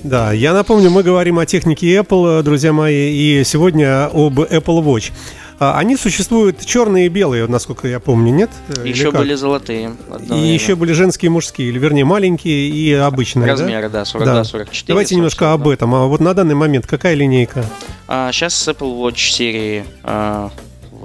Да, 0.03 0.31
я 0.33 0.53
напомню, 0.53 0.91
мы 0.91 1.01
говорим 1.01 1.39
о 1.39 1.47
технике 1.47 1.95
Apple, 1.97 2.39
э, 2.39 2.43
друзья 2.43 2.71
мои, 2.71 3.11
и 3.11 3.43
сегодня 3.43 4.05
об 4.05 4.39
Apple 4.39 4.83
Watch. 4.83 5.11
А, 5.59 5.77
Они 5.77 5.95
существуют 5.95 6.65
черные 6.65 7.05
и 7.05 7.09
белые, 7.09 7.47
насколько 7.47 7.87
я 7.87 7.99
помню, 7.99 8.33
нет? 8.33 8.49
Э, 8.67 8.87
Еще 8.87 9.11
были 9.11 9.35
золотые. 9.35 9.95
И 10.19 10.23
время. 10.23 10.53
еще 10.53 10.75
были 10.75 10.91
женские 10.91 11.27
и 11.27 11.29
мужские, 11.29 11.69
или 11.69 11.79
вернее 11.79 12.03
маленькие 12.05 12.67
и 12.69 12.93
обычные. 12.93 13.45
да? 13.45 13.51
Размеры, 13.53 13.89
да, 13.89 14.03
42-44. 14.03 14.83
Давайте 14.87 15.15
немножко 15.15 15.53
об 15.53 15.67
этом. 15.67 15.95
А 15.95 16.05
вот 16.07 16.19
на 16.19 16.33
данный 16.33 16.55
момент 16.55 16.87
какая 16.87 17.13
линейка? 17.13 17.65
А, 18.07 18.31
сейчас 18.31 18.67
Apple 18.67 18.99
Watch 18.99 19.17
серии 19.31 19.85
а, 20.03 20.51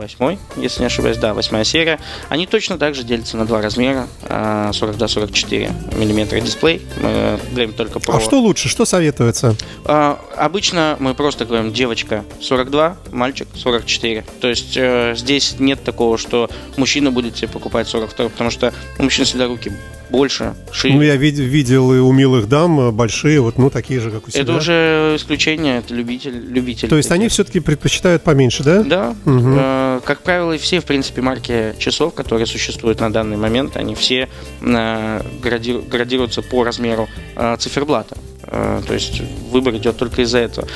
восьмой, 0.01 0.39
если 0.57 0.81
не 0.81 0.87
ошибаюсь, 0.87 1.17
да, 1.17 1.35
восьмая 1.35 1.65
серия. 1.65 1.99
Они 2.29 2.47
точно 2.47 2.79
так 2.79 2.95
же 2.95 3.03
делятся 3.03 3.37
на 3.37 3.47
два 3.47 3.61
размера, 3.63 4.09
а, 4.23 4.71
42-44 4.73 5.97
миллиметра 5.97 6.41
дисплей. 6.41 6.83
Мы 7.01 7.39
говорим 7.51 7.73
только 7.73 8.01
про... 8.01 8.17
А 8.17 8.21
что 8.21 8.41
лучше, 8.41 8.69
что 8.69 8.85
советуется? 8.85 9.55
А, 9.85 10.21
обычно 10.37 10.97
мы 10.99 11.15
просто 11.15 11.45
говорим 11.45 11.73
девочка 11.73 12.25
42, 12.41 12.97
мальчик 13.13 13.49
44. 13.55 14.25
То 14.41 14.49
есть 14.49 14.77
э, 14.77 15.15
здесь 15.17 15.57
нет 15.59 15.83
такого, 15.85 16.19
что 16.19 16.51
мужчина 16.77 17.11
будет 17.11 17.37
себе 17.37 17.49
покупать 17.49 17.89
42, 17.89 18.29
потому 18.29 18.51
что 18.51 18.73
у 18.99 19.03
мужчин 19.03 19.25
всегда 19.25 19.47
руки 19.47 19.73
больше, 20.11 20.55
шире. 20.73 20.95
Ну, 20.95 21.03
я 21.03 21.17
вид- 21.17 21.39
видел 21.39 21.93
и 21.93 21.99
у 21.99 22.13
милых 22.13 22.49
дам 22.49 22.81
э, 22.81 22.91
большие, 22.91 23.41
вот, 23.41 23.59
ну, 23.59 23.71
такие 23.71 24.01
же, 24.01 24.11
как 24.11 24.27
у 24.29 24.31
себя. 24.31 24.43
Это 24.43 24.55
уже 24.55 25.15
исключение, 25.17 25.79
это 25.79 25.95
любитель, 25.95 26.35
любитель. 26.49 26.89
То 26.89 26.97
есть 26.97 27.11
они 27.11 27.29
все-таки 27.29 27.61
предпочитают 27.61 28.23
поменьше, 28.23 28.63
да? 28.65 28.83
Да. 28.83 29.17
Мгм. 29.25 29.57
Э, 29.59 30.01
как 30.05 30.21
правило, 30.23 30.57
все, 30.59 30.81
в 30.81 30.85
принципе, 30.85 31.23
марки 31.23 31.75
часов, 31.79 32.15
которые 32.15 32.47
существуют 32.47 33.01
на 33.01 33.13
данный 33.13 33.37
момент, 33.37 33.77
они 33.77 33.95
все 33.95 34.29
э, 34.61 35.21
гради- 35.43 35.89
градируются 35.89 36.43
по 36.43 36.65
размеру 36.65 37.09
э, 37.37 37.57
циферблата. 37.59 38.17
Э, 38.45 38.81
то 38.87 38.95
есть 38.95 39.21
выбор 39.51 39.75
идет 39.77 39.97
только 39.97 40.23
из-за 40.23 40.39
этого. 40.39 40.67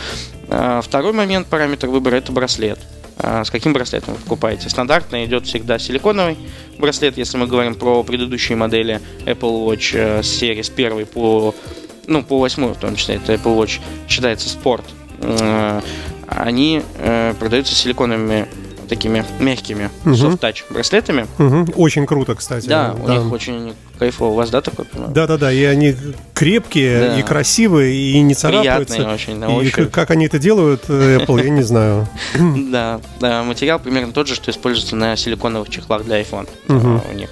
Э, 0.49 0.81
второй 0.85 1.13
момент, 1.13 1.47
параметр 1.49 1.89
выбора, 1.89 2.17
это 2.17 2.33
браслет. 2.33 2.79
Э, 3.19 3.45
с 3.45 3.51
каким 3.51 3.73
браслетом 3.73 4.15
вы 4.15 4.21
покупаете? 4.21 4.69
Стандартно 4.69 5.25
идет 5.25 5.47
всегда 5.47 5.79
силиконовый 5.79 6.37
браслет, 6.79 7.17
если 7.19 7.37
мы 7.37 7.47
говорим 7.47 7.75
про 7.75 8.03
предыдущие 8.03 8.57
модели 8.57 9.01
Apple 9.25 9.67
Watch 9.67 9.91
э, 9.95 10.23
с 10.23 10.29
серии 10.29 10.63
с 10.63 10.71
первой 10.71 11.07
по 11.07 11.55
ну, 12.07 12.23
по 12.23 12.39
восьмой 12.39 12.75
в 12.75 12.79
том 12.79 12.97
числе, 12.97 13.17
это 13.17 13.33
Apple 13.35 13.57
Watch 13.57 13.81
считается 14.09 14.49
спорт. 14.49 14.85
Э, 15.21 15.81
Они 16.27 16.83
э, 16.99 17.35
продаются 17.39 17.75
силиконовыми 17.75 18.47
такими 18.85 19.25
мягкими 19.41 19.91
Мгм. 20.05 20.15
soft-touch 20.15 20.65
браслетами. 20.71 21.27
Мгм. 21.39 21.69
Очень 21.77 22.07
круто, 22.07 22.35
кстати. 22.35 22.67
Да, 22.67 22.95
у 23.03 23.09
них 23.09 23.33
очень 23.33 23.75
кайфово. 23.99 24.33
У 24.33 24.35
вас, 24.35 24.51
да, 24.51 24.61
такой? 24.61 24.85
по-моему? 24.85 25.15
Да-да-да, 25.15 25.53
и 25.53 25.63
они 25.65 25.95
крепкие, 26.35 26.99
Да. 27.01 27.19
и 27.19 27.23
красивые, 27.23 27.95
и 27.95 28.21
не 28.21 28.35
царапаются. 28.35 28.95
Приятные 28.97 29.15
очень 29.15 29.37
на 29.39 29.61
И 29.61 29.71
как 29.71 30.11
они 30.11 30.27
это 30.27 30.39
делают, 30.39 30.85
э, 30.89 31.19
Apple, 31.19 31.45
я 31.45 31.51
не 31.51 31.63
знаю. 31.63 32.09
Да, 32.71 33.01
да, 33.21 33.43
материал 33.45 33.79
примерно 33.79 34.13
тот 34.13 34.27
же, 34.27 34.35
что 34.35 34.51
используется 34.51 34.97
на 34.97 35.17
силиконовых 35.17 35.69
чехлах 35.71 36.05
для 36.05 36.21
iPhone 36.21 36.49
э, 36.69 36.99
у 37.13 37.17
них. 37.17 37.31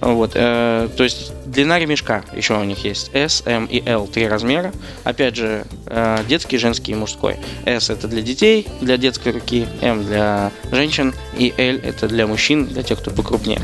Вот, 0.00 0.32
э, 0.34 0.88
то 0.96 1.04
есть 1.04 1.32
длина 1.46 1.78
ремешка 1.78 2.24
еще 2.34 2.58
у 2.58 2.64
них 2.64 2.84
есть 2.84 3.10
S, 3.14 3.42
M 3.46 3.66
и 3.66 3.82
L 3.86 4.06
три 4.06 4.28
размера. 4.28 4.72
Опять 5.04 5.36
же, 5.36 5.64
э, 5.86 6.18
детский, 6.28 6.58
женский 6.58 6.92
и 6.92 6.94
мужской. 6.94 7.36
S 7.64 7.90
это 7.90 8.06
для 8.08 8.20
детей, 8.20 8.66
для 8.80 8.96
детской 8.96 9.32
руки, 9.32 9.66
M 9.80 10.04
для 10.04 10.52
женщин 10.70 11.14
и 11.38 11.54
L 11.56 11.76
это 11.82 12.08
для 12.08 12.26
мужчин, 12.26 12.66
для 12.66 12.82
тех, 12.82 12.98
кто 13.00 13.10
покрупнее. 13.10 13.60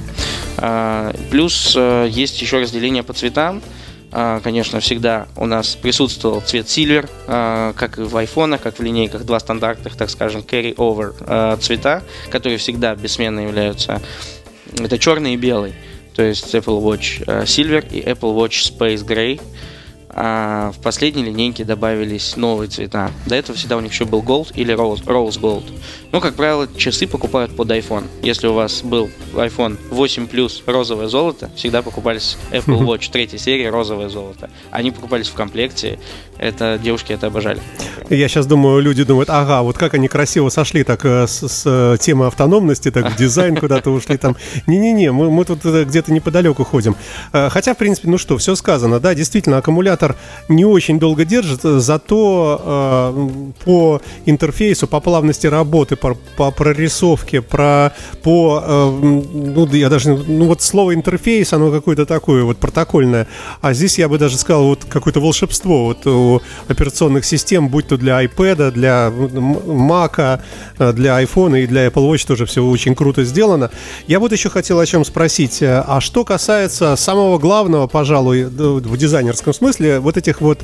Э, 0.59 1.13
плюс 1.31 1.75
э, 1.77 2.09
есть 2.11 2.41
еще 2.41 2.61
разделение 2.61 3.03
по 3.03 3.13
цветам. 3.13 3.61
А, 4.13 4.41
Конечно, 4.41 4.81
всегда 4.81 5.29
у 5.37 5.47
нас 5.47 5.77
присутствовал 5.77 6.41
цвет 6.41 6.67
Silver, 6.67 7.09
а, 7.27 7.73
как 7.75 7.99
и 7.99 8.03
в 8.03 8.17
айфонах, 8.17 8.61
как 8.61 8.79
в 8.79 8.83
линейках, 8.83 9.25
два 9.25 9.39
стандартных, 9.39 9.97
так 9.97 10.11
скажем, 10.11 10.41
carry-over 10.41 11.15
а, 11.21 11.57
цвета, 11.59 12.03
которые 12.31 12.59
всегда 12.59 12.95
бессменно 12.95 13.41
являются. 13.41 14.03
Это 14.79 14.99
черный 14.99 15.35
и 15.35 15.37
белый. 15.37 15.75
То 16.15 16.23
есть 16.23 16.55
Apple 16.55 16.83
Watch 16.83 17.25
а, 17.27 17.45
Silver 17.45 17.87
и 17.91 18.01
Apple 18.01 18.35
Watch 18.35 18.77
Space 18.77 19.05
Gray. 19.07 19.41
А 20.13 20.73
в 20.73 20.81
последней 20.81 21.23
линейке 21.23 21.65
добавились 21.65 22.37
новые 22.37 22.69
цвета. 22.69 23.13
До 23.27 23.37
этого 23.37 23.57
всегда 23.57 23.77
у 23.77 23.81
них 23.81 23.93
еще 23.93 24.05
был 24.05 24.23
Gold 24.23 24.53
или 24.57 24.75
Rose, 24.75 25.05
Rose 25.05 25.41
Gold. 25.41 25.63
Ну, 26.11 26.21
как 26.21 26.35
правило, 26.35 26.69
часы 26.77 27.07
покупают 27.07 27.55
под 27.55 27.71
iPhone. 27.71 28.07
Если 28.21 28.49
у 28.49 28.55
вас 28.55 28.83
был 28.83 29.09
iPhone 29.35 29.79
8 29.91 30.27
Plus 30.27 30.63
розовое 30.67 31.07
золото, 31.07 31.49
всегда 31.55 31.83
покупались 31.83 32.37
Apple 32.51 32.81
Watch 32.81 33.11
третьей 33.13 33.39
серии 33.39 33.67
розовое 33.67 34.09
золото. 34.09 34.51
Они 34.73 34.91
покупались 34.91 35.29
в 35.29 35.35
комплекте. 35.35 36.01
Это 36.41 36.79
девушки 36.83 37.13
это 37.13 37.27
обожали. 37.27 37.61
Я 38.09 38.27
сейчас 38.27 38.47
думаю, 38.47 38.81
люди 38.81 39.05
думают, 39.05 39.29
ага, 39.29 39.61
вот 39.61 39.77
как 39.77 39.93
они 39.93 40.09
красиво 40.09 40.49
сошли 40.49 40.85
так 40.85 41.05
э, 41.05 41.27
с, 41.27 41.47
с, 41.47 41.63
э, 41.67 41.97
темы 42.01 42.27
автономности, 42.27 42.91
так 42.91 43.13
в 43.13 43.17
дизайн 43.17 43.57
куда-то 43.57 43.91
ушли 43.91 44.17
там. 44.17 44.37
Не-не-не, 44.67 45.13
мы, 45.13 45.31
мы 45.31 45.45
тут 45.45 45.67
э, 45.67 45.85
где-то 45.85 46.11
неподалеку 46.13 46.65
ходим. 46.65 46.97
Хотя, 47.31 47.75
в 47.75 47.77
принципе, 47.77 48.09
ну 48.09 48.17
что, 48.17 48.39
все 48.39 48.55
сказано, 48.55 49.01
да, 49.01 49.15
действительно, 49.15 49.59
аккумулятор 49.59 50.17
не 50.49 50.65
очень 50.65 50.99
долго 50.99 51.27
держит, 51.27 51.61
зато 51.61 52.61
э, 52.65 53.53
по 53.65 54.01
интерфейсу, 54.25 54.87
по 54.87 55.01
плавности 55.01 55.47
работы, 55.47 55.97
по, 55.97 56.17
по 56.37 56.51
прорисовке, 56.51 57.43
про, 57.43 57.93
по, 58.23 58.63
э, 58.65 58.91
ну, 58.91 59.67
я 59.75 59.91
даже, 59.91 60.17
ну 60.17 60.47
вот 60.47 60.63
слово 60.63 60.95
интерфейс, 60.95 61.53
оно 61.53 61.71
какое-то 61.71 62.07
такое 62.07 62.45
вот 62.45 62.57
протокольное, 62.57 63.27
а 63.61 63.75
здесь 63.75 63.99
я 63.99 64.09
бы 64.09 64.17
даже 64.17 64.39
сказал 64.39 64.65
вот 64.65 64.87
какое-то 64.89 65.21
волшебство 65.21 65.85
вот 65.85 66.07
у 66.07 66.30
операционных 66.69 67.25
систем, 67.25 67.69
будь 67.69 67.89
то 67.89 67.97
для 67.97 68.23
iPad, 68.25 68.71
для 68.71 69.09
Mac, 69.09 70.41
для 70.79 71.23
iPhone 71.23 71.61
и 71.63 71.67
для 71.67 71.87
Apple 71.87 72.11
Watch 72.11 72.27
тоже 72.27 72.47
все 72.47 72.65
очень 72.65 72.95
круто 72.95 73.25
сделано. 73.25 73.71
Я 74.07 74.21
вот 74.21 74.33
еще 74.33 74.49
хотел 74.51 74.79
о 74.79 74.87
чем 74.87 75.05
спросить. 75.05 75.59
А 75.63 76.01
что 76.01 76.25
касается 76.25 76.97
самого 76.97 77.39
главного, 77.39 77.87
пожалуй, 77.87 78.45
в 78.45 78.97
дизайнерском 78.97 79.53
смысле, 79.53 79.99
вот 79.99 80.17
этих 80.17 80.41
вот 80.41 80.61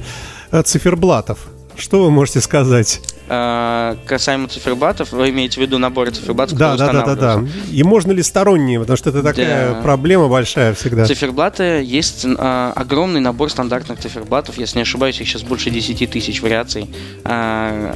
э, 0.50 0.62
циферблатов, 0.62 1.38
что 1.76 2.02
вы 2.04 2.10
можете 2.10 2.40
сказать? 2.40 3.00
А, 3.28 3.96
касаемо 4.06 4.46
циферблатов, 4.48 5.10
вы 5.12 5.30
имеете 5.30 5.58
в 5.58 5.62
виду 5.62 5.78
наборы 5.78 6.12
циферблатов, 6.12 6.56
Да, 6.56 6.76
да, 6.76 6.92
да, 6.92 7.02
да, 7.04 7.14
да. 7.16 7.44
И 7.72 7.82
можно 7.82 8.12
ли 8.12 8.22
сторонние, 8.22 8.78
потому 8.78 8.96
что 8.96 9.10
это 9.10 9.22
такая 9.22 9.74
Да. 9.74 9.80
проблема 9.82 10.28
большая 10.28 10.74
всегда. 10.74 11.06
Циферблаты 11.06 11.82
есть 11.84 12.24
а, 12.38 12.72
огромный 12.76 13.20
набор 13.20 13.50
стандартных 13.50 13.98
циферблатов. 13.98 14.58
Если 14.58 14.78
не 14.78 14.82
ошибаюсь, 14.82 15.20
их 15.20 15.28
сейчас 15.28 15.42
больше 15.42 15.70
10 15.70 16.06
тысяч 16.10 16.40
вариаций. 16.40 16.88
Ка- 17.24 17.94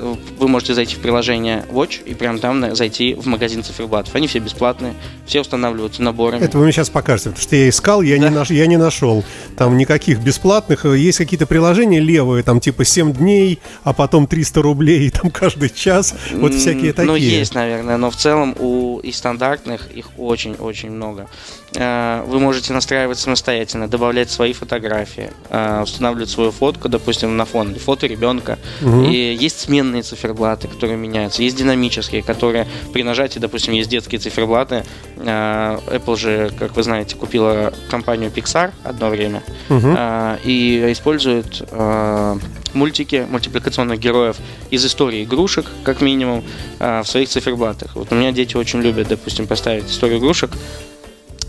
вы 0.00 0.48
можете 0.48 0.74
зайти 0.74 0.96
в 0.96 0.98
приложение 0.98 1.64
Watch 1.70 2.02
и 2.04 2.14
прям 2.14 2.38
там 2.38 2.74
зайти 2.74 3.14
в 3.14 3.26
магазин 3.26 3.62
циферблатов. 3.62 4.14
Они 4.14 4.26
все 4.26 4.38
бесплатные, 4.38 4.94
все 5.26 5.40
устанавливаются 5.40 6.02
наборами. 6.02 6.42
Это 6.42 6.58
вы 6.58 6.64
мне 6.64 6.72
сейчас 6.72 6.90
покажете, 6.90 7.30
потому 7.30 7.42
что 7.42 7.56
я 7.56 7.68
искал, 7.68 8.02
я, 8.02 8.18
не, 8.18 8.30
наш, 8.30 8.50
я 8.50 8.66
не 8.66 8.76
нашел. 8.76 9.24
Там 9.56 9.76
никаких 9.76 10.20
бесплатных. 10.20 10.84
Есть 10.84 11.18
какие-то 11.18 11.46
приложения 11.46 12.00
левые, 12.00 12.42
там 12.42 12.60
типа 12.60 12.84
7 12.84 13.12
дней, 13.12 13.60
а 13.84 13.92
потом 13.92 14.26
300 14.26 14.62
рублей 14.62 15.10
там 15.22 15.30
каждый 15.30 15.70
час. 15.70 16.14
Вот 16.32 16.54
всякие 16.54 16.92
такие. 16.92 17.06
Ну, 17.06 17.16
есть, 17.16 17.54
наверное, 17.54 17.96
но 17.96 18.10
в 18.10 18.16
целом 18.16 18.54
у 18.58 19.00
и 19.02 19.12
стандартных 19.12 19.90
их 19.90 20.10
очень-очень 20.18 20.90
много. 20.90 21.28
Э, 21.74 22.24
Вы 22.26 22.38
можете 22.38 22.72
настраивать 22.72 23.18
самостоятельно, 23.18 23.88
добавлять 23.88 24.30
свои 24.30 24.52
фотографии, 24.52 25.30
э, 25.48 25.82
устанавливать 25.82 26.30
свою 26.30 26.50
фотку, 26.50 26.88
допустим, 26.88 27.36
на 27.36 27.44
фон, 27.44 27.70
или 27.70 27.78
фото 27.78 28.06
ребенка. 28.06 28.58
Мгм. 28.80 29.04
И 29.04 29.34
есть 29.34 29.60
сменные 29.82 30.02
циферблаты, 30.02 30.68
которые 30.68 30.96
меняются, 30.96 31.42
есть 31.42 31.56
динамические, 31.56 32.22
которые 32.22 32.66
при 32.92 33.02
нажатии, 33.02 33.38
допустим, 33.38 33.74
есть 33.74 33.90
детские 33.90 34.20
циферблаты. 34.20 34.84
Э, 35.16 35.78
Apple 35.88 36.16
же, 36.16 36.52
как 36.58 36.76
вы 36.76 36.82
знаете, 36.82 37.16
купила 37.16 37.72
компанию 37.90 38.30
Pixar 38.30 38.72
одно 38.84 39.08
время 39.08 39.42
а, 39.68 40.38
и 40.44 40.92
используют 40.92 41.62
а, 41.70 42.38
мультики 42.74 43.26
мультипликационных 43.28 43.98
героев 43.98 44.36
из 44.70 44.84
истории 44.84 45.24
игрушек, 45.24 45.66
как 45.84 46.00
минимум, 46.00 46.44
а, 46.78 47.02
в 47.02 47.08
своих 47.08 47.28
циферблатах. 47.28 47.96
Вот 47.96 48.12
у 48.12 48.14
меня 48.14 48.32
дети 48.32 48.56
очень 48.56 48.80
любят, 48.80 49.08
допустим, 49.08 49.46
поставить 49.46 49.90
историю 49.90 50.18
игрушек 50.18 50.50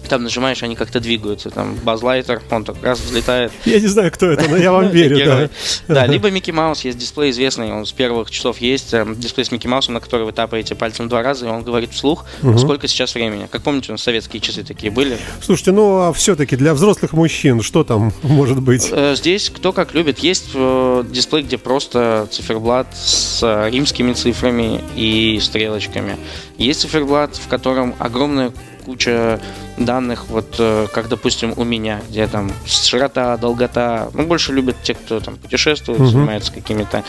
там 0.07 0.23
нажимаешь, 0.23 0.63
они 0.63 0.75
как-то 0.75 0.99
двигаются. 0.99 1.49
Там 1.49 1.75
базлайтер, 1.83 2.41
он 2.49 2.63
так 2.63 2.75
раз 2.81 2.99
взлетает. 2.99 3.51
Я 3.65 3.79
не 3.79 3.87
знаю, 3.87 4.11
кто 4.11 4.27
это, 4.27 4.47
но 4.49 4.57
я 4.57 4.71
вам 4.71 4.89
верю, 4.91 5.49
да. 5.87 6.05
Либо 6.05 6.29
Микки 6.29 6.51
Маус, 6.51 6.81
есть 6.81 6.97
дисплей 6.97 7.31
известный, 7.31 7.71
он 7.71 7.85
с 7.85 7.91
первых 7.91 8.29
часов 8.31 8.59
есть, 8.59 8.93
э, 8.93 9.05
дисплей 9.15 9.45
с 9.45 9.51
Микки 9.51 9.67
Маусом, 9.67 9.93
на 9.95 9.99
который 9.99 10.25
вы 10.25 10.31
тапаете 10.31 10.75
пальцем 10.75 11.09
два 11.09 11.21
раза, 11.23 11.45
и 11.45 11.49
он 11.49 11.63
говорит 11.63 11.91
вслух, 11.91 12.25
сколько 12.57 12.87
сейчас 12.87 13.15
времени. 13.15 13.47
Как 13.51 13.61
помните, 13.63 13.87
у 13.89 13.93
нас 13.93 14.03
советские 14.03 14.41
часы 14.41 14.63
такие 14.63 14.91
были. 14.91 15.17
Слушайте, 15.41 15.71
ну 15.71 16.01
а 16.01 16.13
все-таки 16.13 16.55
для 16.55 16.73
взрослых 16.73 17.13
мужчин 17.13 17.61
что 17.61 17.83
там 17.83 18.13
может 18.23 18.61
быть? 18.61 18.89
Э, 18.91 19.15
Здесь 19.15 19.49
кто 19.49 19.71
как 19.71 19.93
любит. 19.93 20.19
Есть 20.19 20.47
э, 20.53 21.03
дисплей, 21.09 21.43
где 21.43 21.57
просто 21.57 22.27
циферблат 22.31 22.87
с 22.95 23.39
э, 23.41 23.69
римскими 23.69 24.13
цифрами 24.13 24.81
и 24.95 25.39
стрелочками. 25.41 26.17
Есть 26.57 26.81
циферблат, 26.81 27.35
в 27.37 27.47
котором 27.47 27.95
огромная 27.99 28.51
куча 28.85 29.39
данных, 29.77 30.25
вот 30.29 30.55
э, 30.59 30.87
как, 30.93 31.07
допустим, 31.09 31.53
у 31.57 31.63
меня, 31.63 32.01
где 32.09 32.27
там 32.27 32.51
широта, 32.65 33.37
долгота. 33.37 34.09
Ну, 34.13 34.25
больше 34.27 34.53
любят 34.53 34.75
те, 34.83 34.93
кто 34.93 35.19
там 35.19 35.37
путешествует, 35.37 35.99
Мгм. 35.99 36.09
занимается 36.09 36.51
какими-то 36.51 37.03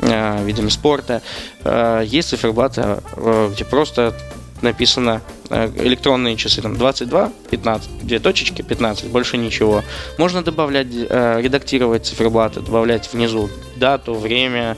э, 0.00 0.44
видами 0.44 0.68
спорта. 0.68 1.22
Э, 1.64 2.02
есть 2.04 2.28
циферблаты, 2.30 2.82
э, 3.16 3.50
где 3.52 3.64
просто 3.64 4.14
написано 4.62 5.22
э, 5.48 5.70
электронные 5.78 6.36
часы, 6.36 6.60
там 6.62 6.76
22, 6.76 7.32
15, 7.50 8.06
две 8.06 8.18
точечки, 8.18 8.62
15, 8.62 9.06
больше 9.06 9.36
ничего. 9.38 9.82
Можно 10.18 10.42
добавлять, 10.42 10.88
э, 10.92 11.40
редактировать 11.40 12.04
циферблаты, 12.06 12.60
добавлять 12.60 13.10
внизу 13.12 13.48
дату, 13.76 14.14
время, 14.14 14.76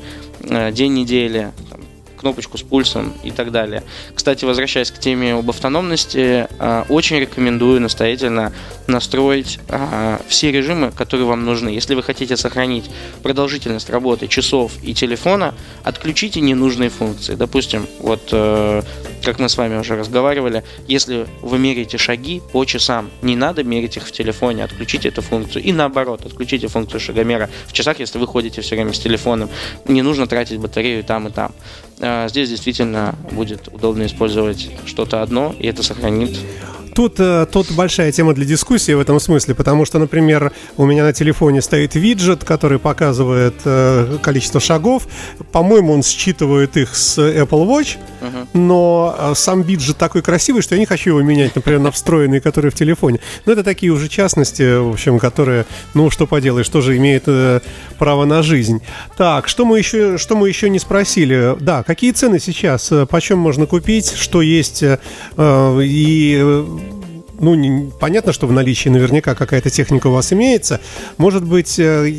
день 0.73 0.95
недели, 0.95 1.53
там, 1.71 1.82
кнопочку 2.23 2.57
с 2.57 2.63
пульсом 2.63 3.13
и 3.25 3.31
так 3.31 3.51
далее. 3.51 3.83
Кстати, 4.15 4.45
возвращаясь 4.45 4.91
к 4.91 4.99
теме 4.99 5.35
об 5.35 5.51
автономности, 5.51 6.47
э, 6.59 6.85
очень 6.89 7.19
рекомендую 7.19 7.81
настоятельно 7.81 8.53
настроить 8.87 9.59
э, 9.69 10.19
все 10.29 10.53
режимы, 10.53 10.93
которые 10.93 11.27
вам 11.27 11.45
нужны. 11.45 11.69
Если 11.69 11.95
вы 11.95 12.03
хотите 12.03 12.37
сохранить 12.37 12.91
продолжительность 13.23 13.91
работы 13.91 14.29
часов 14.29 14.73
и 14.83 14.95
телефона, 14.95 15.55
отключите 15.83 16.41
ненужные 16.41 16.91
функции. 16.91 17.35
Допустим, 17.35 17.87
вот 17.99 18.29
э, 18.33 18.83
как 19.25 19.39
мы 19.39 19.49
с 19.49 19.57
вами 19.57 19.79
уже 19.79 19.97
разговаривали, 19.97 20.65
если 20.89 21.27
вы 21.41 21.59
меряете 21.59 21.99
шаги 21.99 22.41
по 22.53 22.65
часам, 22.65 23.11
не 23.23 23.37
надо 23.37 23.65
мерить 23.65 23.97
их 23.97 24.07
в 24.07 24.13
телефоне, 24.13 24.65
отключите 24.65 25.09
эту 25.09 25.23
функцию. 25.23 25.65
И 25.65 25.73
наоборот, 25.73 26.25
отключите 26.25 26.69
функцию 26.69 27.01
шагомера 27.01 27.51
в 27.67 27.73
часах, 27.73 27.99
если 28.01 28.19
вы 28.19 28.27
ходите 28.27 28.61
все 28.61 28.77
время 28.77 28.93
с 28.93 28.99
телефоном. 28.99 29.49
Не 29.87 30.03
нужно 30.03 30.27
тратить 30.27 30.59
батарею 30.59 31.03
там, 31.05 31.29
и 31.29 31.31
там. 31.31 31.53
А, 32.03 32.29
Здесь 32.29 32.51
действительно 32.51 33.15
будет 33.31 33.69
удобно 33.69 34.05
использовать 34.07 34.71
что-то 34.85 35.23
одно, 35.23 35.55
и 35.59 35.67
это 35.69 35.83
сохранит 35.83 36.37
Тут, 36.95 37.15
э, 37.19 37.47
тут 37.51 37.73
большая 37.73 38.13
тема 38.13 38.35
для 38.35 38.45
дискуссии 38.45 38.93
в 38.93 39.01
этом 39.01 39.19
смысле, 39.19 39.55
потому 39.55 39.85
что, 39.85 39.99
например, 39.99 40.53
у 40.77 40.85
меня 40.85 41.05
на 41.05 41.13
телефоне 41.13 41.63
стоит 41.63 41.95
виджет, 41.95 42.45
который 42.45 42.79
показывает 42.79 43.55
э, 43.65 44.19
количество 44.23 44.61
шагов. 44.61 45.07
По-моему, 45.53 45.95
он 45.95 46.03
считывает 46.03 46.77
их 46.77 46.95
с 46.95 47.19
Apple 47.19 47.67
Watch, 47.67 47.97
но 48.53 49.17
э, 49.19 49.33
сам 49.35 49.63
виджет 49.63 49.97
такой 49.97 50.23
красивый, 50.23 50.63
что 50.63 50.75
я 50.75 50.79
не 50.81 50.87
хочу 50.87 51.11
его 51.11 51.23
менять, 51.23 51.55
например, 51.57 51.81
на 51.81 51.91
встроенный, 51.91 52.41
который 52.41 52.71
в 52.71 52.75
телефоне. 52.75 53.21
Но 53.47 53.53
это 53.53 53.63
такие 53.63 53.91
уже 53.93 54.09
частности, 54.09 54.79
в 54.79 54.91
общем, 54.93 55.19
которые, 55.19 55.65
ну, 55.95 56.11
что 56.11 56.27
поделаешь, 56.27 56.69
тоже 56.69 56.97
имеет 56.99 57.25
э, 57.27 57.61
право 57.99 58.25
на 58.27 58.43
жизнь. 58.43 58.83
Так, 59.17 59.49
что 59.49 59.65
мы 59.65 59.79
еще, 59.79 60.19
что 60.19 60.37
мы 60.37 60.49
еще 60.49 60.69
не 60.69 60.79
спросили? 60.79 61.57
Да, 61.59 61.83
какие 61.83 62.13
цены 62.13 62.39
сейчас? 62.39 62.93
Почем 63.09 63.39
можно 63.39 63.67
купить? 63.67 64.13
Что 64.15 64.43
есть? 64.43 64.83
э, 64.83 64.99
И 65.83 66.65
ну, 67.43 67.55
не- 67.55 67.91
понятно, 68.01 68.33
что 68.33 68.47
в 68.47 68.53
наличии 68.53 68.89
наверняка 68.89 69.35
какая-то 69.35 69.69
техника 69.69 70.07
у 70.07 70.13
вас 70.13 70.33
имеется. 70.33 70.81
Может 71.19 71.45
быть, 71.45 71.79
э, 71.79 72.11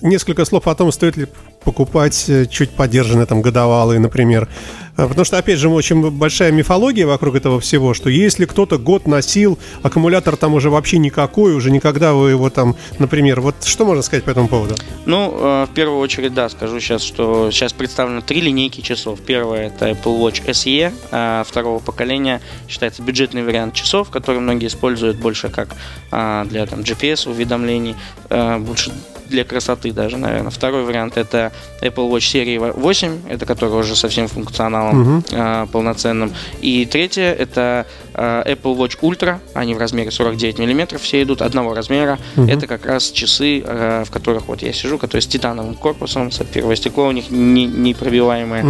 несколько 0.00 0.44
слов 0.44 0.66
о 0.68 0.74
том, 0.74 0.92
стоит 0.92 1.16
ли 1.16 1.26
покупать 1.64 2.26
э, 2.28 2.46
чуть 2.46 2.70
подержанные 2.70 3.26
там 3.26 3.42
годовалые, 3.42 3.98
например. 3.98 4.48
Э, 4.96 5.08
Потому 5.08 5.24
что, 5.24 5.38
опять 5.38 5.58
же, 5.58 5.68
очень 5.68 6.10
большая 6.10 6.52
мифология 6.52 7.06
вокруг 7.06 7.34
этого 7.34 7.60
всего, 7.60 7.94
что 7.94 8.08
если 8.08 8.44
кто-то 8.44 8.78
год 8.78 9.06
носил, 9.06 9.58
аккумулятор 9.82 10.36
там 10.36 10.54
уже 10.54 10.70
вообще 10.70 10.98
никакой, 10.98 11.54
уже 11.54 11.70
никогда 11.70 12.12
вы 12.12 12.30
его 12.30 12.50
там, 12.50 12.76
например, 12.98 13.40
вот 13.40 13.56
что 13.64 13.84
можно 13.84 14.02
сказать 14.02 14.24
по 14.24 14.30
этому 14.30 14.48
поводу? 14.48 14.76
Ну, 15.06 15.34
э, 15.36 15.66
в 15.70 15.74
первую 15.74 15.98
очередь, 15.98 16.34
да, 16.34 16.48
скажу 16.48 16.78
сейчас, 16.80 17.02
что 17.02 17.50
сейчас 17.50 17.72
представлено 17.72 18.20
три 18.20 18.40
линейки 18.40 18.80
часов. 18.80 19.20
Первая 19.20 19.66
это 19.68 19.90
Apple 19.90 20.18
Watch 20.18 20.44
SE 20.46 21.44
второго 21.44 21.78
поколения, 21.78 22.40
считается 22.68 23.02
бюджетный 23.02 23.42
вариант 23.42 23.74
часов, 23.74 24.10
который 24.10 24.40
многие 24.40 24.66
используют 24.66 25.16
больше 25.16 25.48
как 25.48 25.74
для 26.10 26.66
там, 26.66 26.80
GPS 26.80 27.28
уведомлений, 27.28 27.96
э, 28.30 28.58
больше 28.58 28.92
для 29.28 29.44
красоты 29.44 29.92
даже, 29.92 30.16
наверное. 30.16 30.50
Второй 30.50 30.84
вариант 30.84 31.16
это 31.16 31.52
Apple 31.80 32.10
Watch 32.10 32.20
серии 32.20 32.58
8, 32.58 33.20
это 33.28 33.46
который 33.46 33.70
уже 33.78 33.96
со 33.96 34.08
всем 34.08 34.28
функционалом 34.28 35.24
э, 35.30 35.66
полноценным. 35.72 36.32
И 36.60 36.86
третье 36.86 37.32
это 37.32 37.86
э, 38.14 38.42
Apple 38.54 38.76
Watch 38.76 38.98
Ultra, 39.00 39.38
они 39.54 39.74
в 39.74 39.78
размере 39.78 40.10
49 40.10 40.58
мм, 40.58 40.98
все 40.98 41.22
идут 41.22 41.42
одного 41.42 41.74
размера. 41.74 42.18
Это 42.50 42.66
как 42.66 42.86
раз 42.86 43.10
часы, 43.10 43.60
э, 43.64 44.04
в 44.06 44.10
которых 44.10 44.48
вот 44.48 44.62
я 44.62 44.72
сижу, 44.72 44.98
которые 44.98 45.22
с 45.22 45.26
титановым 45.26 45.74
корпусом, 45.74 46.30
сапфировое 46.30 46.76
стекло 46.76 47.06
у 47.06 47.12
них 47.12 47.30
не- 47.30 47.66
непробиваемое, 47.66 48.62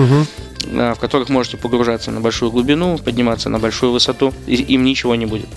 э, 0.66 0.94
в 0.96 0.98
которых 1.00 1.28
можете 1.28 1.56
погружаться 1.56 2.10
на 2.10 2.20
большую 2.20 2.50
глубину, 2.50 2.98
подниматься 2.98 3.48
на 3.50 3.58
большую 3.58 3.92
высоту, 3.92 4.32
и 4.46 4.54
им 4.54 4.84
ничего 4.84 5.14
не 5.14 5.26
будет. 5.26 5.48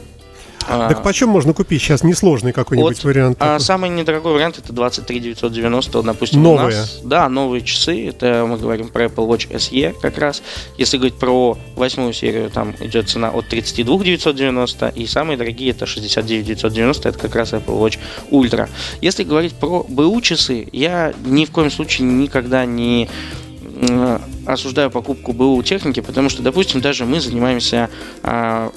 А, 0.68 0.90
Так 0.90 1.04
почем 1.04 1.30
можно 1.30 1.54
купить 1.54 1.82
сейчас 1.82 2.04
несложный 2.04 2.52
какой-нибудь 2.54 2.98
вот, 2.98 3.04
вариант? 3.04 3.38
а, 3.40 3.60
самый 3.60 3.90
недорогой 3.90 4.34
вариант 4.34 4.58
это 4.58 4.74
23 4.74 5.20
990, 5.20 6.02
допустим, 6.04 6.44
Новые? 6.44 6.68
у 6.68 6.70
нас. 6.72 7.00
Да, 7.04 7.30
новые 7.30 7.62
часы. 7.62 8.08
Это 8.08 8.46
мы 8.48 8.58
говорим 8.58 8.90
про 8.90 9.06
Apple 9.06 9.28
Watch 9.28 9.50
SE 9.52 9.96
как 10.02 10.18
раз. 10.18 10.42
Если 10.78 10.98
говорить 10.98 11.16
про 11.16 11.58
восьмую 11.76 12.14
серию, 12.14 12.50
там 12.50 12.76
идет 12.80 13.10
цена 13.10 13.30
от 13.30 13.48
32 13.48 14.04
990, 14.04 14.90
и 14.90 15.08
самые 15.08 15.38
дорогие 15.38 15.72
это 15.72 15.86
69 15.86 16.46
990, 16.46 17.10
это 17.10 17.18
как 17.18 17.36
раз 17.36 17.54
Apple 17.54 17.80
Watch 17.80 17.98
Ultra. 18.32 18.70
Если 19.02 19.24
говорить 19.24 19.54
про 19.54 19.86
БУ 19.88 20.20
часы, 20.22 20.68
я 20.72 21.14
ни 21.26 21.46
в 21.46 21.52
коем 21.52 21.72
случае 21.72 22.08
никогда 22.08 22.66
не 22.66 23.08
осуждаю 24.46 24.90
покупку 24.90 25.34
БУ 25.34 25.62
техники, 25.64 26.00
потому 26.00 26.30
что, 26.30 26.42
допустим, 26.42 26.82
даже 26.82 27.06
мы 27.06 27.20
занимаемся 27.20 27.90
а, 28.24 28.72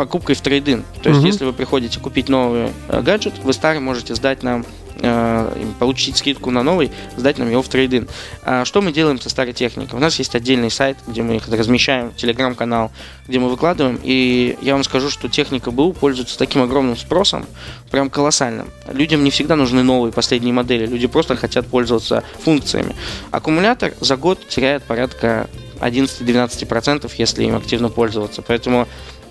покупкой 0.00 0.34
в 0.34 0.40
трейдин. 0.40 0.82
То 1.02 1.10
есть, 1.10 1.20
Мгм. 1.20 1.26
если 1.30 1.44
вы 1.44 1.52
приходите 1.52 2.00
купить 2.00 2.30
новый 2.30 2.70
э, 2.88 3.02
гаджет, 3.02 3.34
вы 3.44 3.52
старый 3.52 3.80
можете 3.80 4.14
сдать 4.14 4.42
нам 4.42 4.64
э, 5.02 5.66
получить 5.78 6.16
скидку 6.16 6.50
на 6.50 6.62
новый, 6.62 6.90
сдать 7.18 7.36
нам 7.36 7.50
его 7.50 7.62
в 7.62 7.68
трейдин. 7.68 8.08
А 8.42 8.64
что 8.64 8.80
мы 8.80 8.92
делаем 8.92 9.20
со 9.20 9.28
старой 9.28 9.52
техникой? 9.52 9.98
У 9.98 10.00
нас 10.00 10.18
есть 10.18 10.34
отдельный 10.34 10.70
сайт, 10.70 10.96
где 11.06 11.22
мы 11.22 11.36
их 11.36 11.48
размещаем, 11.48 12.12
телеграм-канал, 12.14 12.90
где 13.28 13.38
мы 13.38 13.50
выкладываем, 13.50 13.98
и 14.02 14.56
я 14.62 14.72
вам 14.72 14.84
скажу, 14.84 15.10
что 15.10 15.28
техника 15.28 15.70
БУ 15.70 15.92
пользуется 15.92 16.38
таким 16.38 16.62
огромным 16.62 16.96
спросом, 16.96 17.44
прям 17.90 18.08
колоссальным. 18.08 18.68
Людям 18.90 19.22
не 19.22 19.30
всегда 19.30 19.56
нужны 19.56 19.82
новые 19.82 20.12
последние 20.12 20.54
модели, 20.54 20.86
люди 20.86 21.06
просто 21.06 21.36
хотят 21.36 21.66
пользоваться 21.66 22.22
функциями. 22.42 22.94
Аккумулятор 23.30 23.92
за 24.00 24.16
год 24.16 24.48
теряет 24.48 24.82
порядка 24.82 25.48
11-12%, 25.80 27.10
если 27.16 27.44
им 27.44 27.56
активно 27.56 27.88
пользоваться. 27.88 28.42
Поэтому 28.42 28.86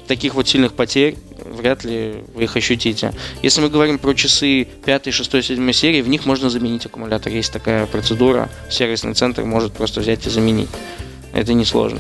таких 0.10 0.34
вот 0.34 0.48
сильных 0.48 0.74
потерь 0.74 1.16
вряд 1.46 1.84
ли 1.84 2.24
вы 2.34 2.46
их 2.46 2.58
ощутите. 2.58 3.14
Если 3.44 3.62
мы 3.62 3.70
говорим 3.70 4.00
про 4.00 4.16
часы 4.16 4.68
5, 4.84 5.14
6, 5.14 5.44
7 5.44 5.72
серии, 5.72 6.02
в 6.02 6.10
них 6.10 6.26
можно 6.26 6.50
заменить 6.50 6.86
аккумулятор. 6.88 7.32
Есть 7.32 7.54
такая 7.54 7.86
процедура, 7.86 8.50
сервисный 8.72 9.14
центр 9.14 9.44
может 9.44 9.72
просто 9.72 10.02
взять 10.02 10.26
и 10.26 10.30
заменить. 10.32 10.70
Это 11.32 11.54
несложно. 11.54 12.00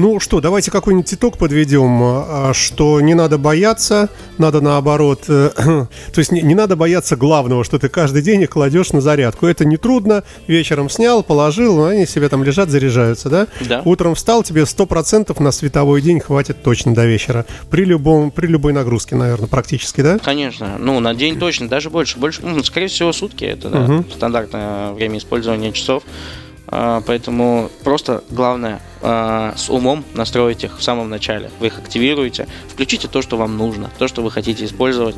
Ну 0.00 0.18
что, 0.18 0.40
давайте 0.40 0.70
какой-нибудь 0.70 1.12
итог 1.12 1.36
подведем, 1.36 2.00
а, 2.02 2.52
что 2.54 3.02
не 3.02 3.12
надо 3.12 3.36
бояться, 3.36 4.08
надо 4.38 4.62
наоборот, 4.62 5.24
э, 5.28 5.50
то 5.56 6.18
есть 6.18 6.32
не, 6.32 6.40
не 6.40 6.54
надо 6.54 6.74
бояться 6.74 7.16
главного, 7.16 7.64
что 7.64 7.78
ты 7.78 7.90
каждый 7.90 8.22
день 8.22 8.40
их 8.40 8.48
кладешь 8.48 8.94
на 8.94 9.02
зарядку. 9.02 9.44
Это 9.44 9.66
не 9.66 9.76
трудно, 9.76 10.24
вечером 10.46 10.88
снял, 10.88 11.22
положил, 11.22 11.76
ну, 11.76 11.84
они 11.84 12.06
себе 12.06 12.30
там 12.30 12.42
лежат, 12.42 12.70
заряжаются, 12.70 13.28
да? 13.28 13.46
Да. 13.60 13.82
Утром 13.84 14.14
встал, 14.14 14.42
тебе 14.42 14.62
100% 14.62 15.38
на 15.42 15.52
световой 15.52 16.00
день 16.00 16.20
хватит 16.20 16.62
точно 16.62 16.94
до 16.94 17.04
вечера. 17.04 17.44
При, 17.70 17.84
любом, 17.84 18.30
при 18.30 18.46
любой 18.46 18.72
нагрузке, 18.72 19.16
наверное, 19.16 19.48
практически, 19.48 20.00
да? 20.00 20.18
Конечно, 20.18 20.78
ну 20.78 20.98
на 21.00 21.12
день 21.12 21.38
точно, 21.38 21.68
даже 21.68 21.90
больше. 21.90 22.18
больше 22.18 22.40
ну, 22.42 22.64
скорее 22.64 22.88
всего, 22.88 23.12
сутки 23.12 23.44
это 23.44 23.68
да, 23.68 23.80
Мгм. 23.80 24.06
стандартное 24.10 24.92
время 24.92 25.18
использования 25.18 25.72
часов. 25.72 26.04
А, 26.68 27.02
Поэтому 27.06 27.70
просто 27.84 28.24
главное 28.30 28.80
а, 29.02 29.54
с 29.56 29.70
умом 29.70 30.04
настроить 30.14 30.64
их 30.64 30.78
в 30.78 30.82
самом 30.82 31.08
начале. 31.08 31.50
Вы 31.60 31.68
их 31.68 31.78
активируете, 31.78 32.46
включите 32.68 33.08
то, 33.08 33.22
что 33.22 33.36
вам 33.36 33.56
нужно, 33.56 33.90
то, 33.98 34.08
что 34.08 34.22
вы 34.22 34.30
хотите 34.30 34.64
использовать, 34.64 35.16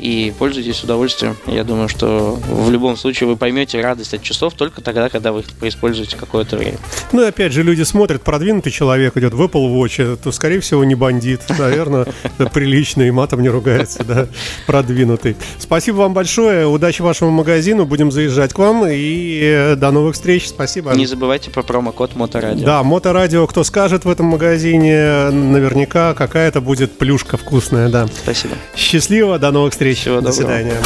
и 0.00 0.32
пользуйтесь 0.38 0.76
с 0.76 0.84
удовольствием. 0.84 1.36
Я 1.46 1.62
думаю, 1.62 1.88
что 1.88 2.38
в 2.48 2.70
любом 2.70 2.96
случае 2.96 3.28
вы 3.28 3.36
поймете 3.36 3.80
радость 3.80 4.14
от 4.14 4.22
часов 4.22 4.54
только 4.54 4.80
тогда, 4.80 5.08
когда 5.08 5.32
вы 5.32 5.40
их 5.40 5.46
используете 5.60 6.16
какое-то 6.16 6.56
время. 6.56 6.78
Ну 7.12 7.22
и 7.22 7.26
опять 7.26 7.52
же, 7.52 7.62
люди 7.62 7.82
смотрят, 7.82 8.22
продвинутый 8.22 8.72
человек 8.72 9.16
идет 9.16 9.34
в 9.34 9.42
Apple 9.42 9.70
Watch, 9.74 10.18
то, 10.22 10.32
скорее 10.32 10.60
всего, 10.60 10.84
не 10.84 10.94
бандит. 10.94 11.42
Наверное, 11.58 12.06
приличный, 12.52 13.08
и 13.08 13.10
матом 13.10 13.42
не 13.42 13.48
ругается, 13.48 14.02
да, 14.04 14.26
продвинутый. 14.66 15.36
Спасибо 15.58 15.96
вам 15.96 16.14
большое, 16.14 16.66
удачи 16.66 17.02
вашему 17.02 17.30
магазину, 17.30 17.84
будем 17.84 18.10
заезжать 18.10 18.54
к 18.54 18.58
вам, 18.58 18.86
и 18.88 19.40
э, 19.42 19.76
до 19.76 19.90
новых 19.90 20.14
встреч, 20.14 20.48
спасибо. 20.48 20.92
Не 20.94 21.06
забывайте 21.06 21.50
про 21.50 21.62
промокод 21.62 22.16
Моторадио. 22.16 22.64
Да, 22.64 22.82
Моторадио, 22.82 23.19
кто 23.46 23.64
скажет 23.64 24.04
в 24.04 24.10
этом 24.10 24.26
магазине, 24.26 25.30
наверняка 25.30 26.14
какая-то 26.14 26.60
будет 26.60 26.96
плюшка 26.98 27.36
вкусная, 27.36 27.88
да. 27.88 28.06
Спасибо. 28.06 28.54
Счастливо, 28.76 29.38
до 29.38 29.50
новых 29.50 29.72
встреч. 29.72 29.98
Всего 29.98 30.20
До 30.20 30.30
доброго. 30.32 30.36
свидания. 30.36 30.76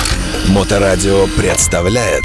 Моторадио 0.49 1.27
представляет 1.37 2.25